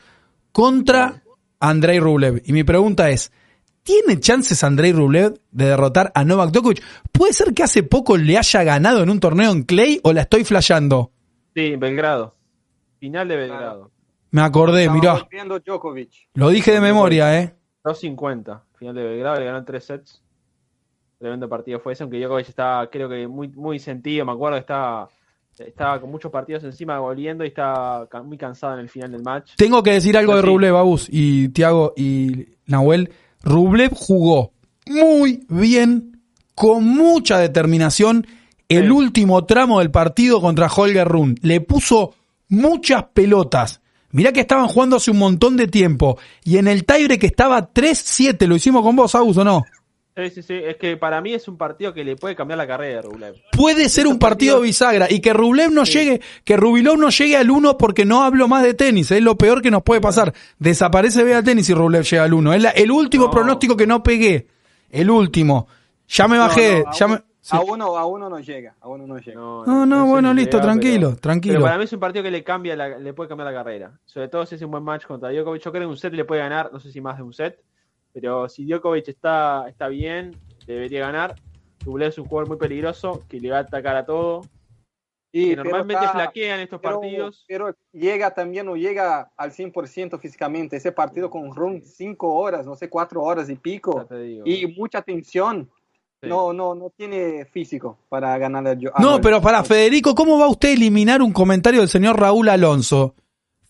[0.53, 1.25] contra
[1.61, 2.41] Andrei Rublev.
[2.45, 3.33] Y mi pregunta es,
[3.83, 6.83] ¿tiene chances Andrei Rublev de derrotar a Novak Djokovic?
[7.11, 10.23] ¿Puede ser que hace poco le haya ganado en un torneo en Clay o la
[10.23, 11.11] estoy flasheando?
[11.55, 12.37] Sí, Belgrado.
[13.01, 13.91] Final de Belgrado.
[14.31, 15.15] Me acordé, mirá.
[15.15, 16.29] volviendo Djokovic.
[16.35, 17.55] Lo dije de memoria, ¿eh?
[17.83, 18.63] 2.50.
[18.79, 20.23] Final de Belgrado, le ganó en tres sets.
[21.19, 24.25] Tremendo partido fue ese, aunque Djokovic estaba, creo que muy, muy sentido.
[24.25, 25.09] Me acuerdo que estaba,
[25.61, 29.53] estaba con muchos partidos encima volviendo y estaba muy cansado en el final del match.
[29.57, 30.43] Tengo que decir algo de.
[30.43, 33.11] Rublev, Abus, y Tiago y Nahuel.
[33.43, 34.53] Rublev jugó
[34.87, 36.21] muy bien,
[36.55, 38.27] con mucha determinación,
[38.69, 38.91] el Sí.
[38.91, 41.37] último tramo del partido contra Holger Run.
[41.43, 42.15] Le puso
[42.49, 43.81] muchas pelotas.
[44.11, 46.19] Mirá que estaban jugando hace un montón de tiempo.
[46.43, 49.65] Y en el tiebreak que estaba 3-7, ¿lo hicimos con vos, Abus, o no?
[50.19, 50.55] Sí, sí, sí.
[50.55, 53.37] Es que para mí es un partido que le puede cambiar la carrera a Rublev.
[53.53, 55.93] Puede ser un partido bisagra y que Rublev no Sí.
[55.99, 59.39] llegue, que Rubilov no llegue al 1 porque no hablo más de tenis, es lo
[59.39, 60.35] peor que nos puede pasar.
[60.59, 62.53] Desaparece Vea tenis y Rublev llega al 1.
[62.53, 63.31] Es la- el último No.
[63.31, 64.49] pronóstico que no pegué.
[64.91, 65.69] El último.
[66.09, 67.57] Ya me bajé, No, no, a, ya me- un- sí.
[67.57, 69.37] a uno, a uno no llega, a uno no llega.
[69.39, 71.55] No, no, bueno, listo, tranquilo, pero- tranquilo.
[71.55, 73.93] Pero para mí es un partido que le cambia la- le puede cambiar la carrera.
[74.05, 75.63] Sobre todo si es un buen match contra Djokovic.
[75.63, 77.61] Yo creo que un set le puede ganar, no sé si más de un set.
[78.13, 80.37] Pero si Djokovic está, está bien,
[80.67, 81.35] debería ganar.
[81.85, 84.43] Rublev es un jugador muy peligroso que le va a atacar a todo.
[85.33, 87.45] Sí, que pero normalmente está- flaquean estos pero- partidos.
[87.47, 90.77] Pero llega también, no llega al 100% físicamente.
[90.77, 94.01] Ese partido con Run, 5 horas, no sé, 4 horas y pico.
[94.01, 94.43] ya te digo.
[94.47, 95.71] Y mucha tensión.
[96.21, 96.29] Sí.
[96.29, 100.49] No, no, no tiene físico para ganar el yo- No, pero para Federico, ¿cómo va
[100.49, 103.15] usted a eliminar un comentario del señor Raúl Alonso?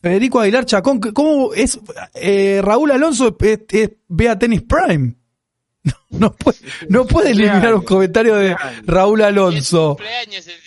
[0.01, 1.79] Federico Aguilar Chacón, ¿cómo es?
[2.15, 3.91] eh, Raúl Alonso es, es
[4.39, 5.15] Tennis Prime.
[6.11, 6.59] No, no puede,
[6.91, 9.97] no puede eliminar un comentario de Raúl Alonso.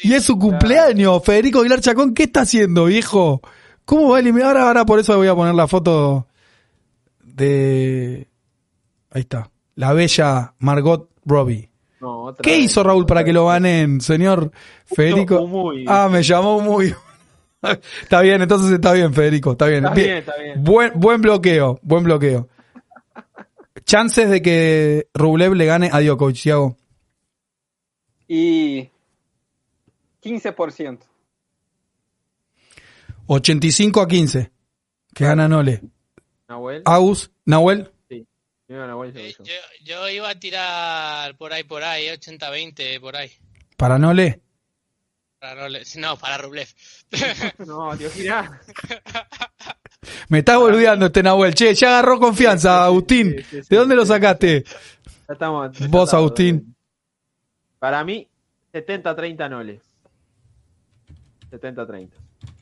[0.01, 1.21] Y es su cumpleaños.
[1.23, 3.41] Federico Aguilar Chacón, ¿qué está haciendo, viejo?
[3.85, 4.55] ¿Cómo va a eliminar?
[4.57, 6.27] Ahora, ahora por eso voy a poner la foto
[7.23, 8.27] de...
[9.11, 9.51] Ahí está.
[9.75, 11.69] La bella Margot Robbie.
[11.99, 12.59] No, ¿Qué vez.
[12.65, 14.51] hizo Raúl para que lo ganen, señor
[14.85, 15.45] Federico?
[15.45, 15.85] muy.
[15.87, 16.95] Ah, me llamó muy.
[18.01, 19.85] está bien, entonces está bien, Federico, está bien.
[19.85, 20.17] Está Bien.
[20.17, 20.63] está bien.
[20.63, 22.49] Buen, buen bloqueo, buen bloqueo.
[23.85, 26.77] Chances de que Rublev le gane a Djokovic, Thiago.
[28.27, 28.89] Y
[30.23, 30.99] 15%.
[33.27, 34.51] 85 a 15.
[35.13, 35.81] Que gana Nole.
[36.47, 36.81] Nahuel.
[36.85, 37.91] Agus, Nahuel.
[38.09, 38.25] Eh,
[38.67, 39.53] segundo Yo,
[39.83, 43.31] yo iba a tirar por ahí, por ahí, 80-20, por ahí.
[43.77, 44.41] Para Nole.
[45.41, 45.83] Para Rublev.
[45.97, 46.67] No, para Rublev.
[47.09, 47.17] yo.
[47.65, 48.61] No, tío, girá.
[50.29, 51.55] Me está boludeando este Nahuel.
[51.55, 53.31] Che, ya agarró confianza, Agustín.
[53.37, 54.09] sí, sí, sí, ¿De dónde lo sí.
[54.09, 54.63] sacaste?
[54.63, 55.71] Ya estamos.
[55.71, 56.75] ya Vos, estamos, Agustín.
[57.79, 58.27] Para mí,
[58.71, 59.81] 70-30 Nole.
[61.49, 62.09] 70-30.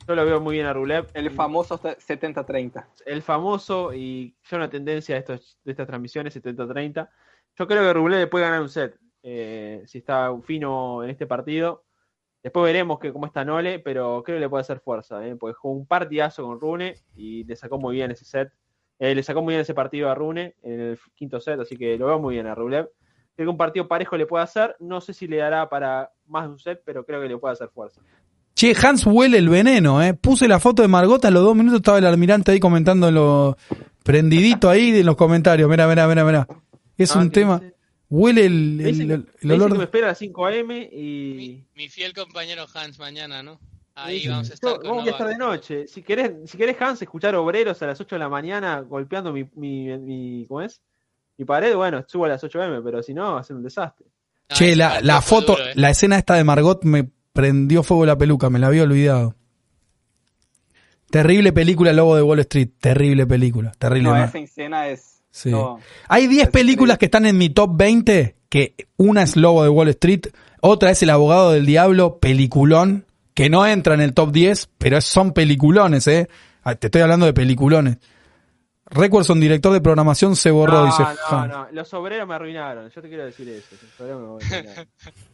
[0.08, 1.06] Yo lo veo muy bien a Rublev.
[1.12, 2.84] El famoso 70-30.
[3.04, 7.08] el famoso y ya una tendencia de, estos, de estas transmisiones 70-30.
[7.58, 11.26] Yo creo que Rublev le puede ganar un set eh, si está fino en este
[11.26, 11.84] partido.
[12.42, 15.54] Después veremos que cómo está Nole, pero creo que le puede hacer fuerza, eh, porque
[15.54, 18.50] jugó un partidazo con Rune y le sacó muy bien ese set.
[18.98, 21.96] Eh, le sacó muy bien ese partido a Rune en el quinto set, así que
[21.98, 22.88] lo veo muy bien a Rublev.
[23.36, 24.76] Creo que un partido parejo le puede hacer.
[24.80, 27.52] No sé si le dará para más de un set, pero creo que le puede
[27.52, 28.00] hacer fuerza.
[28.54, 30.12] Che, Hans huele el veneno, ¿eh?
[30.14, 33.56] Puse la foto de Margot, a los dos minutos estaba el almirante ahí comentando lo
[34.04, 35.68] prendidito ahí en los comentarios.
[35.70, 36.46] Mira, mira, mira, mira.
[36.96, 37.58] Es Ah, un tema.
[37.60, 37.74] dice-
[38.10, 39.70] Huele el, el- el- olor.
[39.72, 40.84] que me espera a las 5 am y.
[40.92, 43.58] Mi, mi fiel compañero Hans mañana, ¿no?
[43.94, 45.86] Ahí Sí, vamos a yo- estar con vamos a estar de noche.
[45.86, 49.44] Si querés, si querés Hans, escuchar obreros a las 8 de la mañana golpeando mi,
[49.54, 50.80] mi, mi- ¿cómo es?
[51.38, 53.62] Mi pared, bueno, subo a las 8 m, pero si no, va a ser un
[53.62, 54.06] desastre.
[54.50, 55.72] No, Che, la, la foto, duro, eh.
[55.76, 59.36] la escena esta de Margot me prendió fuego la peluca, me la había olvidado.
[61.10, 64.10] Terrible película Lobo de Wall Street, terrible película, terrible.
[64.10, 65.09] No, esa escena es.
[65.30, 65.50] Sí.
[65.50, 65.78] no.
[66.08, 69.68] Hay 10 Es películas que están en mi top 20, que una es Lobo de
[69.68, 70.26] Wall Street,
[70.60, 75.00] otra es El abogado del diablo, peliculón, que no entra en el top 10, pero
[75.00, 76.28] son peliculones, eh.
[76.62, 77.98] Ah, Te estoy hablando de peliculones.
[78.86, 81.04] Recuerson, director de programación, se borró, no, dice.
[81.30, 82.90] no, no, los obreros me arruinaron.
[82.90, 83.76] Yo te quiero decir eso.
[83.80, 84.88] Los obreros, me arruinaron.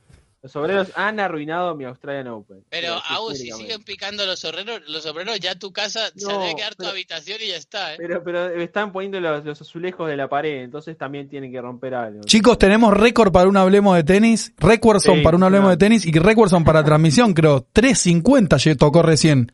[0.47, 2.59] Los obreros han arruinado mi Australian Open.
[2.70, 6.55] Pero aún si siguen picando los obreros, los obreros ya tu casa se No, debe
[6.55, 7.97] quedar tu habitación y ya está, ¿eh?
[7.99, 11.94] Pero, pero están poniendo los, los azulejos de la pared, entonces también tienen que romper
[11.94, 12.20] algo.
[12.26, 16.07] Chicos, tenemos récord para un hablemos de tenis, Recuerson Sí, para un hablemos de tenis
[16.07, 17.66] y Recuerson para transmisión, creo.
[17.74, 19.51] 3.50 lle- tocó recién.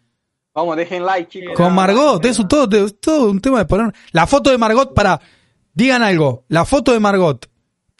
[0.54, 1.56] Vamos, dejen like, chicos.
[1.56, 3.94] Con Margot, eso todo, todo, todo un tema de poner.
[4.10, 5.18] La foto de Margot para.
[5.72, 7.48] Digan algo, la foto de Margot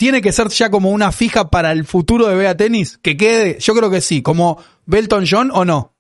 [0.03, 2.99] tiene que ser ya como una fija para el futuro de Bea Tenis.
[2.99, 5.95] Que quede, yo creo que sí, como Belton John o no.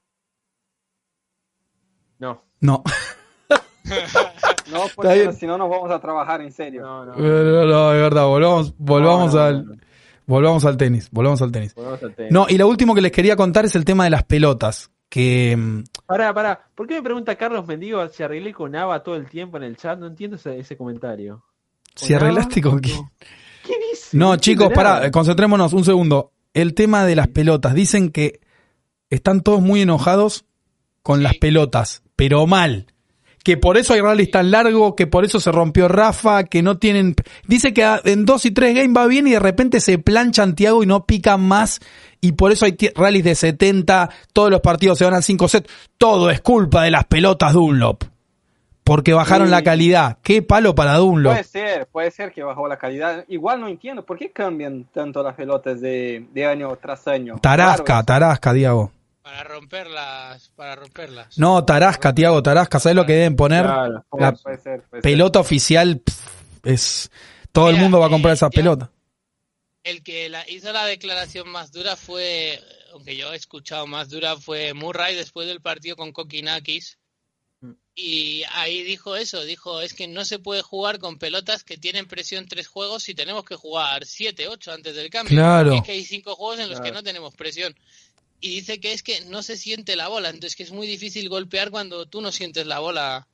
[2.19, 2.83] No, No.
[4.73, 6.83] No, porque si no nos vamos a trabajar en serio.
[6.83, 7.15] no, no.
[7.15, 9.67] No, no, es verdad, volvamos, volvamos No, no, al.
[9.67, 9.83] no, no.
[10.27, 11.73] Volvamos al tenis, volvamos al tenis.
[11.77, 12.29] Volvamos al tema.
[12.33, 14.91] No, y lo último que les quería contar es el tema de las pelotas.
[15.09, 16.69] Que mm, Pará, pará.
[16.75, 19.77] ¿Por qué me pregunta Carlos Mendigo si arreglé con Ava todo el tiempo en el
[19.77, 19.97] chat?
[19.97, 21.45] No entiendo ese, ese comentario.
[21.95, 22.25] si Ava?
[22.25, 22.99] arreglaste con quién.
[23.65, 24.17] ¿Qué dice?
[24.17, 26.33] No, chicos, pará, concentrémonos un segundo.
[26.55, 27.75] El tema de las pelotas.
[27.75, 28.41] Dicen que
[29.11, 30.45] están todos muy enojados
[31.03, 31.23] con Sí.
[31.25, 32.87] las pelotas, pero mal.
[33.45, 36.79] Que por eso hay rallies tan largos, que por eso se rompió Rafa, que no
[36.79, 37.17] tienen...
[37.49, 40.83] Dice que en dos y tres games va bien y de repente se planchan Tiago
[40.85, 41.81] y no pican más.
[42.21, 45.69] Y por eso hay rallies de 70, todos los partidos se van al 5 set.
[45.99, 48.05] Todo es culpa de las pelotas Dunlop.
[48.85, 49.51] Porque bajaron Sí.
[49.53, 50.19] la calidad.
[50.23, 51.33] Qué palo para Dunlop.
[51.33, 53.25] Puede ser, puede ser que bajó la calidad.
[53.29, 57.39] Igual no entiendo por qué cambian tanto las pelotas de, de año tras año.
[57.41, 58.93] Tarasca, Claro, Tarasca, Diego.
[59.23, 61.39] Para romperlas, para romperlas.
[61.39, 62.81] No, Tarasca, Tiago, Tarasca.
[62.81, 63.65] ¿Sabes lo que deben poner?
[63.65, 64.05] Claro.
[64.19, 65.03] la puede ser, puede ser.
[65.03, 66.27] Pelota oficial pff,
[66.65, 67.11] es.
[67.53, 68.91] Todo el mundo va a comprar eh, esa yo- pelota.
[69.85, 72.61] El que la, hizo la declaración más dura fue,
[72.93, 76.99] aunque yo he escuchado más dura, fue Murray después del partido con Kokinakis.
[77.95, 82.07] Y ahí dijo eso, dijo, es que no se puede jugar con pelotas que tienen
[82.07, 85.37] presión tres juegos si tenemos que jugar siete, ocho antes del cambio.
[85.37, 85.75] Claro.
[85.75, 87.75] Es que hay cinco juegos en los que no tenemos presión.
[88.41, 91.29] Y dice que es que no se siente la bola, entonces que es muy difícil
[91.29, 93.29] golpear cuando tú no sientes la bola.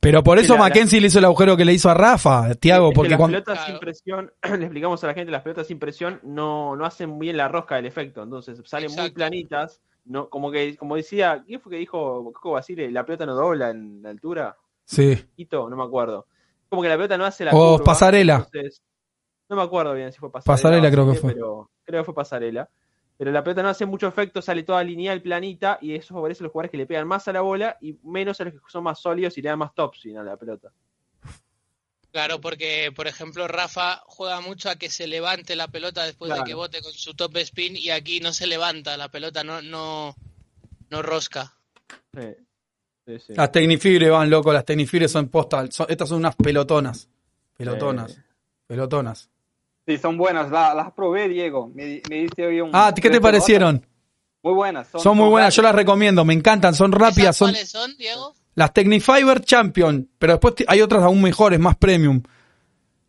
[0.00, 2.54] Pero por eso la- la- Mackenzie le hizo el agujero que le hizo a Rafa,
[2.54, 3.34] Tiago, Es que porque las cuando.
[3.36, 3.72] pelotas Claro.
[3.72, 7.36] sin presión, le explicamos a la gente, las pelotas sin presión no, no hacen bien
[7.36, 11.70] la rosca del efecto, entonces salen muy planitas, no, como que, como decía, ¿quién fue
[11.70, 12.90] que dijo Coco Basile?
[12.90, 15.14] La pelota no dobla en la altura, Sí.
[15.36, 16.26] Quito, no me acuerdo.
[16.70, 18.36] Como que la pelota no hace la O curva, Pasarela.
[18.36, 18.82] entonces-
[19.50, 20.54] no me acuerdo bien si fue Pasarela.
[20.56, 21.32] Pasarela creo que fue.
[21.34, 22.68] Pero creo que fue Pasarela.
[23.18, 26.44] Pero la pelota no hace mucho efecto, sale toda lineal, planita, y eso favorece a
[26.44, 28.84] los jugadores que le pegan más a la bola y menos a los que son
[28.84, 30.70] más sólidos y le dan más topspin a la pelota.
[32.10, 36.42] Claro, porque, por ejemplo, Rafa juega mucho a que se levante la pelota después Claro.
[36.42, 39.60] de que bote con su top spin y aquí no se levanta la pelota, no,
[39.60, 40.16] no,
[40.90, 41.54] no rosca.
[42.14, 42.26] Sí.
[43.06, 43.32] Sí, sí.
[43.36, 45.70] Las Tecnifibres van loco, las Tecnifibres son postal.
[45.72, 47.08] son- estas son unas pelotonas.
[47.56, 48.18] Pelotonas.
[48.66, 49.28] Pelotonas.
[49.86, 50.50] Sí, son buenas.
[50.50, 51.68] La- las probé, Diego.
[51.74, 52.70] Me, me diste hoy un.
[52.74, 53.86] Ah, ¿qué te parecieron?
[54.42, 54.88] Muy buenas.
[54.88, 58.34] Son muy buenas, yo las recomiendo, me encantan, son rápidas, ¿Esas son cuáles son, Diego?
[58.58, 62.22] Las Technifiber Champion, pero después hay otras aún mejores, más premium.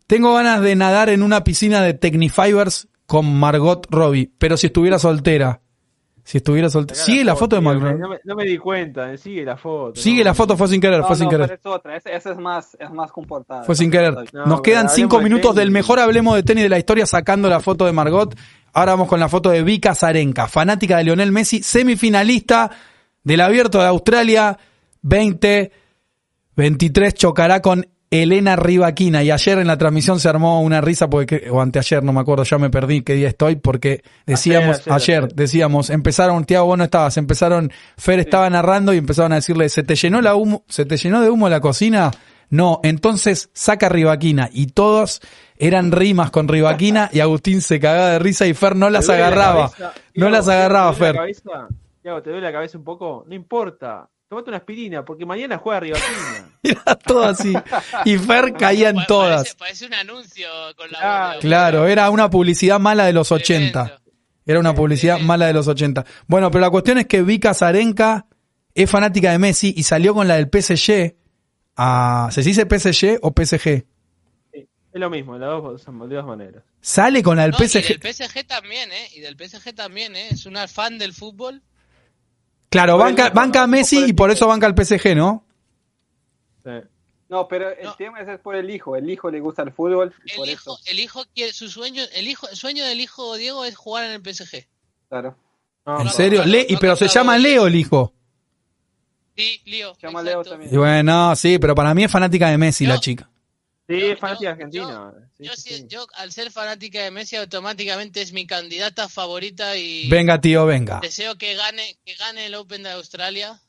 [0.06, 5.00] Tengo ganas de nadar en una piscina de Technifibers con Margot Robbie, pero si estuviera
[5.00, 5.60] soltera.
[6.24, 7.00] Si estuviera soltera.
[7.00, 7.98] Sigue la foto de Margot.
[7.98, 10.00] No me, no me di cuenta, eh, sigue la foto.
[10.00, 10.26] Sigue no.
[10.26, 11.52] la foto, fue sin querer, No, fue sin no, querer.
[11.52, 11.98] es otra.
[11.98, 13.64] Esa, esa es más, es más comportada.
[13.64, 14.14] Fue sin querer.
[14.32, 17.60] No, Nos quedan cinco minutos del mejor hablemos de tenis de la historia sacando la
[17.60, 18.38] foto de Margot.
[18.72, 22.70] Ahora vamos con la foto de Vika Zarenka, fanática de Lionel Messi, semifinalista
[23.24, 24.60] del Abierto de Australia
[25.02, 29.24] 2023, chocará con Elena Rivaquina.
[29.24, 32.44] Y ayer en la transmisión se armó una risa, porque, o anteayer, no me acuerdo,
[32.44, 35.36] ya me perdí qué día estoy, porque decíamos, ayer, ayer, ayer.
[35.36, 39.84] decíamos, empezaron, Tiago, vos no estabas, empezaron, Fer estaba narrando y empezaron a decirle, ¿se
[39.84, 42.12] te llenó la humo, se te llenó de humo la cocina?
[42.50, 44.50] No, entonces saca Rivaquina.
[44.52, 45.22] Y todos
[45.58, 49.14] eran rimas con Rivaquina y Agustín se cagaba de risa y Fer no las ¿Te
[49.14, 49.72] duele la agarraba.
[49.78, 51.16] No Diego, las agarraba, ¿te duele Fer.
[51.16, 51.68] la cabeza?
[52.02, 53.24] Diego, ¿te duele la cabeza un poco?
[53.28, 54.10] No importa.
[54.30, 56.52] Tomate una aspirina, porque mañana juega Rivaquina.
[56.62, 57.52] Era todo así.
[58.06, 59.56] Y Fer caía en todas.
[59.56, 63.72] Parece, parece un anuncio con la de- Claro, era una publicidad mala de los 80.
[63.86, 64.12] Tremendo.
[64.46, 66.06] Era una publicidad mala de los 80.
[66.28, 68.28] Bueno, pero la cuestión es que Vika Zarenka
[68.76, 71.16] es fanática de Messi y salió con la del PSG.
[71.76, 73.86] A, ¿Se dice PSG o PSG?
[74.54, 76.64] Sí, es lo mismo, de las dos, de dos maneras.
[76.82, 78.00] Sale con la del No, y PSG.
[78.00, 79.08] del PSG también, ¿eh?
[79.16, 80.28] Y del PSG también, ¿eh?
[80.30, 81.64] Es una fan del fútbol.
[82.70, 85.44] Claro, Por banca, banca a Messi por y por eso banca al PSG, ¿no?
[86.64, 86.72] Sí.
[87.30, 87.96] No, pero el No.
[87.96, 88.96] tema es por el hijo.
[88.96, 90.14] El hijo le gusta el fútbol.
[90.26, 93.00] y por El hijo, eso, el hijo quiere, su sueño, el hijo, el sueño del
[93.02, 94.66] hijo Diego es jugar en el PSG.
[95.10, 95.36] claro.
[95.86, 96.40] No, ¿En no, serio?
[96.42, 98.14] no, Le- no, y pero no, se no, llama no, Leo el hijo.
[99.36, 99.96] Sí, Lío.
[99.96, 100.42] Se llama exacto.
[100.44, 100.74] Leo también.
[100.74, 103.28] Y bueno, sí, pero para mí es fanática de Messi la chica.
[103.90, 105.12] Sí, Yo- es fanática yo- argentina.
[105.40, 105.86] Yo, sí, sí- sí.
[105.88, 111.00] yo, al ser fanática de Messi, automáticamente es mi candidata favorita y Venga, tío, venga.
[111.02, 113.60] deseo que gane, que gane el Open de Australia.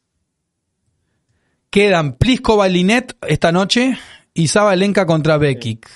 [1.71, 3.97] Quedan Pliskova Linet esta noche
[4.35, 5.89] y Sabalenka contra Bekic.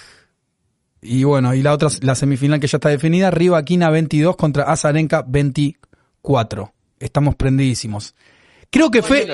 [1.03, 5.23] Y bueno, y la otra, la semifinal que ya está definida, Rivaquina 22 contra Azarenka
[5.27, 6.73] 24.
[6.99, 8.15] Estamos prendidísimos.
[8.71, 9.27] Creo que Muy fue,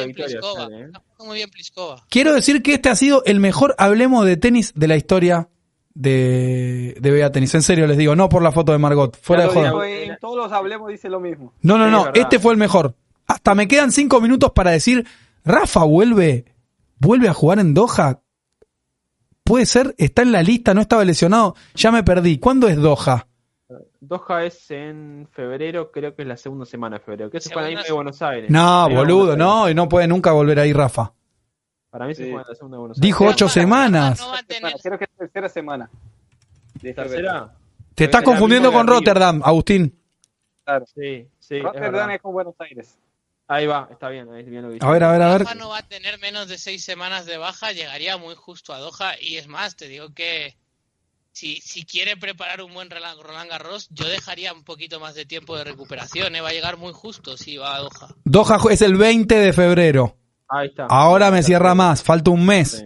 [2.08, 5.48] quiero decir que este ha sido el mejor hablemos de tenis de la historia
[5.94, 7.54] de, de Bea Tenis.
[7.54, 9.88] En serio les digo, no por la foto de Margot, fuera de joda.
[9.88, 11.52] en todos los hablemos dice lo mismo.
[11.62, 12.94] No, no, no, este fue el mejor.
[13.26, 15.06] Hasta me quedan cinco minutos para decir,
[15.44, 16.46] Rafa vuelve,
[16.98, 18.20] vuelve a jugar en Doha.
[19.44, 22.38] Puede ser, está en la lista, no estaba lesionado, ya me perdí.
[22.38, 23.26] ¿Cuándo es Doha?
[24.00, 27.30] Doha es en febrero, creo que es la segunda semana de febrero.
[27.30, 28.50] Que eso Segunda misma de Buenos Aires.
[28.50, 31.12] No, boludo, no, y no puede nunca volver ahí Rafa.
[31.90, 32.30] Para mí se Sí.
[32.30, 33.02] juega en la segunda de Buenos Aires.
[33.06, 34.20] Dijo ocho semanas.
[34.20, 35.90] No va a tener, Semana, Creo que es tercera semana.
[36.74, 37.10] De febrero.
[37.10, 37.54] ¿Tercera?
[37.94, 38.86] Te estás Es confundiendo con.
[38.86, 39.98] Rotterdam, Agustín.
[40.64, 40.86] Claro.
[40.86, 41.56] Sí, sí.
[41.56, 42.14] es Rotterdam verdad.
[42.14, 42.98] es con Buenos Aires.
[43.48, 44.86] Ahí va, está bien, ahí bien lo que dice.
[44.86, 45.40] A ver, a ver, a ver.
[45.42, 48.78] Rafa no va a tener menos de seis semanas de baja, llegaría muy justo a
[48.78, 49.14] Doha.
[49.20, 50.56] Y es más, te digo que
[51.32, 55.26] si, si quiere preparar un buen Roland, Roland Garros, yo dejaría un poquito más de
[55.26, 56.34] tiempo de recuperación.
[56.34, 56.40] ¿eh?
[56.40, 58.14] Va a llegar muy justo si va a Doha.
[58.24, 60.16] Doha es el 20 de febrero.
[60.48, 60.86] Ahí está.
[60.88, 62.70] Ahora me cierra más, falta un mes.
[62.70, 62.84] Sí.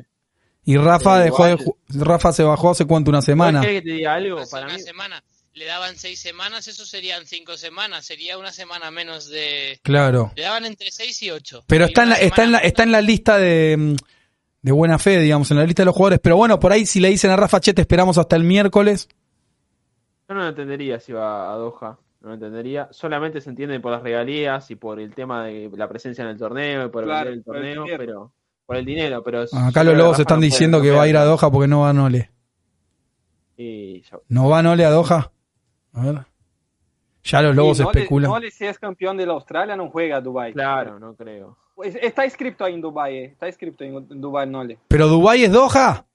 [0.67, 3.61] Y Rafa Sí, dejó de Rafa se bajó hace cuánto, una semana.
[3.61, 4.39] ¿Quieres que te diga algo?
[4.39, 5.25] Hace Para una mí, semana.
[5.53, 8.05] Le daban seis semanas, eso serían cinco semanas.
[8.05, 9.79] Sería una semana menos de.
[9.83, 10.33] Claro.
[10.35, 11.65] Le daban entre seis y ocho.
[11.67, 13.97] Pero Y está en la, está en la, está en la lista de, mm,
[14.65, 16.21] de buena fe, digamos, en la lista de los jugadores.
[16.21, 19.09] Pero bueno, por ahí si le dicen a Rafa, che, te esperamos hasta el miércoles.
[20.27, 21.99] yo no lo entendería si va a Doha.
[22.23, 22.89] No lo entendería.
[22.91, 26.39] Solamente se entiende por las regalías y por el tema de la presencia en el
[26.39, 27.99] torneo y por Claro, el por el torneo, dinero.
[27.99, 28.33] pero
[28.65, 29.23] por el dinero.
[29.23, 31.25] Pero Acá los lobos están no diciendo no que va a ir a.
[31.25, 32.31] Doha porque no va Nole.
[33.59, 35.31] Y ya- ¿No va Nole a Doha?
[35.93, 36.21] A ver.
[37.25, 38.31] Ya los lobos Sí, especulan.
[38.31, 40.53] Nole, si es campeón de la Australia, no juega a Dubai.
[40.55, 41.59] Claro, no creo.
[41.83, 43.25] Está inscrito ahí en Dubai, eh.
[43.33, 44.79] está inscrito en, en Dubai Nole.
[44.89, 46.07] ¿Pero Dubái es Doha?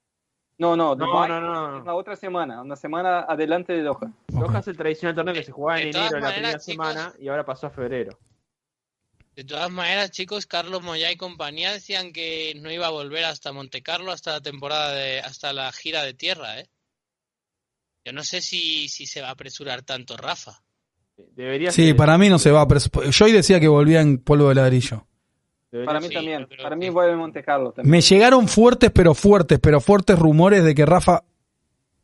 [0.57, 1.79] No, no, No, Dubai no, no.
[1.79, 4.11] es la otra semana, una semana adelante de Doha.
[4.27, 7.13] Doha es el tradicional torneo que se jugaba en enero, la primera maneras, chicos- semana,
[7.19, 8.17] y ahora pasó a febrero.
[9.35, 13.53] De todas maneras, chicos, Carlos Moya y compañía decían que no iba a volver hasta
[13.53, 16.67] Monte Carlo hasta la temporada de, hasta la gira de tierra, ¿eh?
[18.05, 20.61] Yo no sé si, si se va a apresurar tanto Rafa.
[21.17, 22.67] Debería Sí, ser- para mí no se va.
[22.67, 22.79] Pero
[23.11, 25.05] Joy decía que volvía en polvo de ladrillo.
[25.71, 27.91] Debería Para mí Sí, también, para mí vuelve Monte Carlo también.
[27.91, 31.23] Me llegaron fuertes, pero fuertes, pero fuertes rumores de que Rafa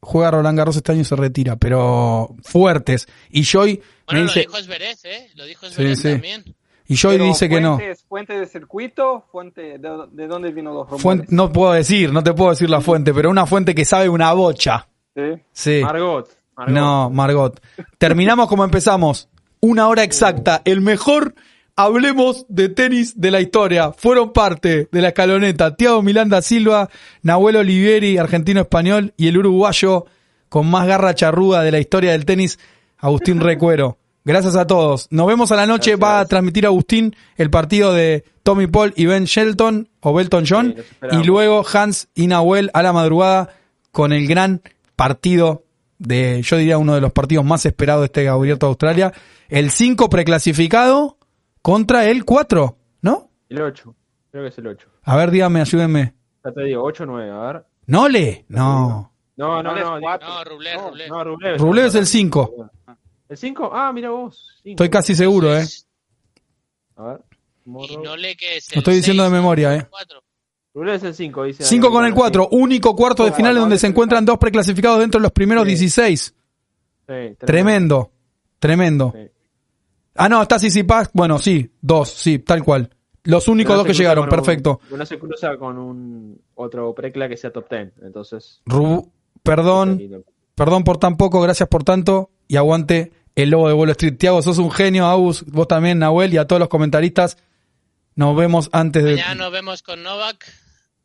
[0.01, 1.55] juega a Roland Garros este año y se retira.
[1.55, 3.07] Pero fuertes.
[3.31, 5.29] Y Joy me Bueno, lo dice, dijo Esberez, ¿eh?
[5.35, 6.11] Lo dijo Sí, Esberez sí.
[6.11, 6.55] también.
[6.87, 7.79] y Joy Pero dice que no.
[8.07, 11.01] Fuente de circuito, fuente de, de dónde vino los rumores.
[11.01, 14.07] Fuente- no puedo decir, no te puedo decir la fuente, pero una fuente que sabe
[14.09, 14.87] una bocha.
[15.15, 15.21] Sí.
[15.51, 15.81] Sí.
[15.83, 16.29] Margot.
[16.55, 16.73] Margot.
[16.75, 17.59] No, Margot.
[17.97, 19.27] Terminamos como empezamos.
[19.61, 20.61] Una hora exacta.
[20.65, 21.33] El mejor
[21.75, 23.91] hablemos de tenis de la historia.
[23.91, 26.89] Fueron parte de la escaloneta Tiago Milanda Silva,
[27.21, 30.05] Nahuel Olivieri, argentino español, y el uruguayo
[30.49, 32.59] con más garra charruda de la historia del tenis,
[32.97, 33.97] Agustín Recuero.
[34.23, 35.07] Gracias a todos.
[35.11, 35.91] Nos vemos a la noche.
[35.91, 36.09] Gracias.
[36.09, 40.75] Va a transmitir Agustín el partido de Tommy Paul y Ben Shelton o Belton John.
[40.77, 43.49] Sí, y luego Hans y Nahuel a la madrugada
[43.91, 44.61] con el gran
[44.95, 45.63] partido
[45.99, 49.13] de, yo diría, uno de los partidos más esperados de este abierto de Australia.
[49.47, 51.17] El 5 preclasificado
[51.65, 53.31] contra el 4, ¿no?
[53.49, 53.95] El 8.
[54.29, 54.87] Creo que es el 8.
[55.01, 56.13] A ver, dígame, ayúdenme.
[56.43, 57.65] Ya te digo, 8 9, a ver.
[57.87, 58.45] ¿Nole?
[58.49, 59.11] No.
[59.35, 59.99] No, no, No, no.
[59.99, 61.09] No, Rublev, No, Rublev.
[61.09, 61.57] no, Rublev.
[61.57, 62.69] Rublev es el 5.
[63.29, 63.71] ¿El 5?
[63.73, 64.47] Ah, mira vos.
[64.61, 64.69] cinco.
[64.73, 65.65] Estoy casi seguro, ¿eh?
[66.97, 67.21] A ver.
[67.65, 68.03] Y Morro.
[68.03, 69.87] no le que es Lo estoy el diciendo de seis, memoria, ¿eh?
[69.89, 70.21] cuatro.
[70.75, 71.63] Rublev es el 5, dice.
[71.63, 72.49] 5 con el 4.
[72.51, 73.91] Único cuarto de finales ganador donde de se final.
[73.93, 75.69] encuentran dos preclasificados dentro de los primeros Sí.
[75.69, 76.19] 16.
[77.07, 77.39] Sí, tremendo.
[77.39, 78.11] Tremendo.
[78.59, 79.13] Tremendo.
[79.15, 79.31] Sí.
[80.15, 81.09] Ah, no, está Sisipas.
[81.13, 82.89] Bueno, sí, dos, sí, tal cual.
[83.23, 84.79] Los únicos No dos que llegaron, con un- perfecto.
[84.91, 87.93] no se cruza con un otro precla que sea top 10.
[88.03, 88.61] Entonces.
[88.65, 89.09] Ru-
[89.43, 89.99] perdón,
[90.55, 92.29] perdón por tan poco, gracias por tanto.
[92.47, 94.17] Y aguante el lobo de Wall Street.
[94.17, 97.37] Tiago, sos un genio, Agus, vos también, Nahuel, y a todos los comentaristas.
[98.15, 99.11] Nos vemos antes de.
[99.15, 100.45] Mañana nos vemos con Novak.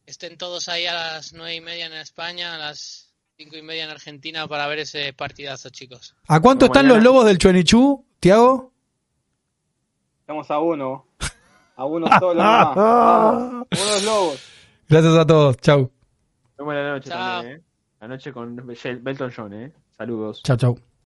[0.07, 3.85] Estén todos ahí a las nueve y media en España, a las cinco y media
[3.85, 6.15] en Argentina para ver ese partidazo, chicos.
[6.29, 7.03] ¿A cuánto Como están mañana.
[7.03, 8.73] los lobos del Chuenichú, Tiago?
[10.31, 11.07] Estamos a uno.
[11.75, 12.35] A uno solo.
[12.35, 12.75] nomás.
[12.77, 13.67] Vamos.
[13.73, 14.49] Unos lobos.
[14.89, 15.81] Gracias a todos, chau.
[15.81, 15.91] Nos
[16.57, 17.19] vemos la noche Chao.
[17.19, 17.63] también, ¿eh?
[18.01, 18.57] La noche con
[19.03, 19.73] Belton John, ¿eh?
[19.91, 20.41] Saludos.
[20.45, 20.90] Chau, chau.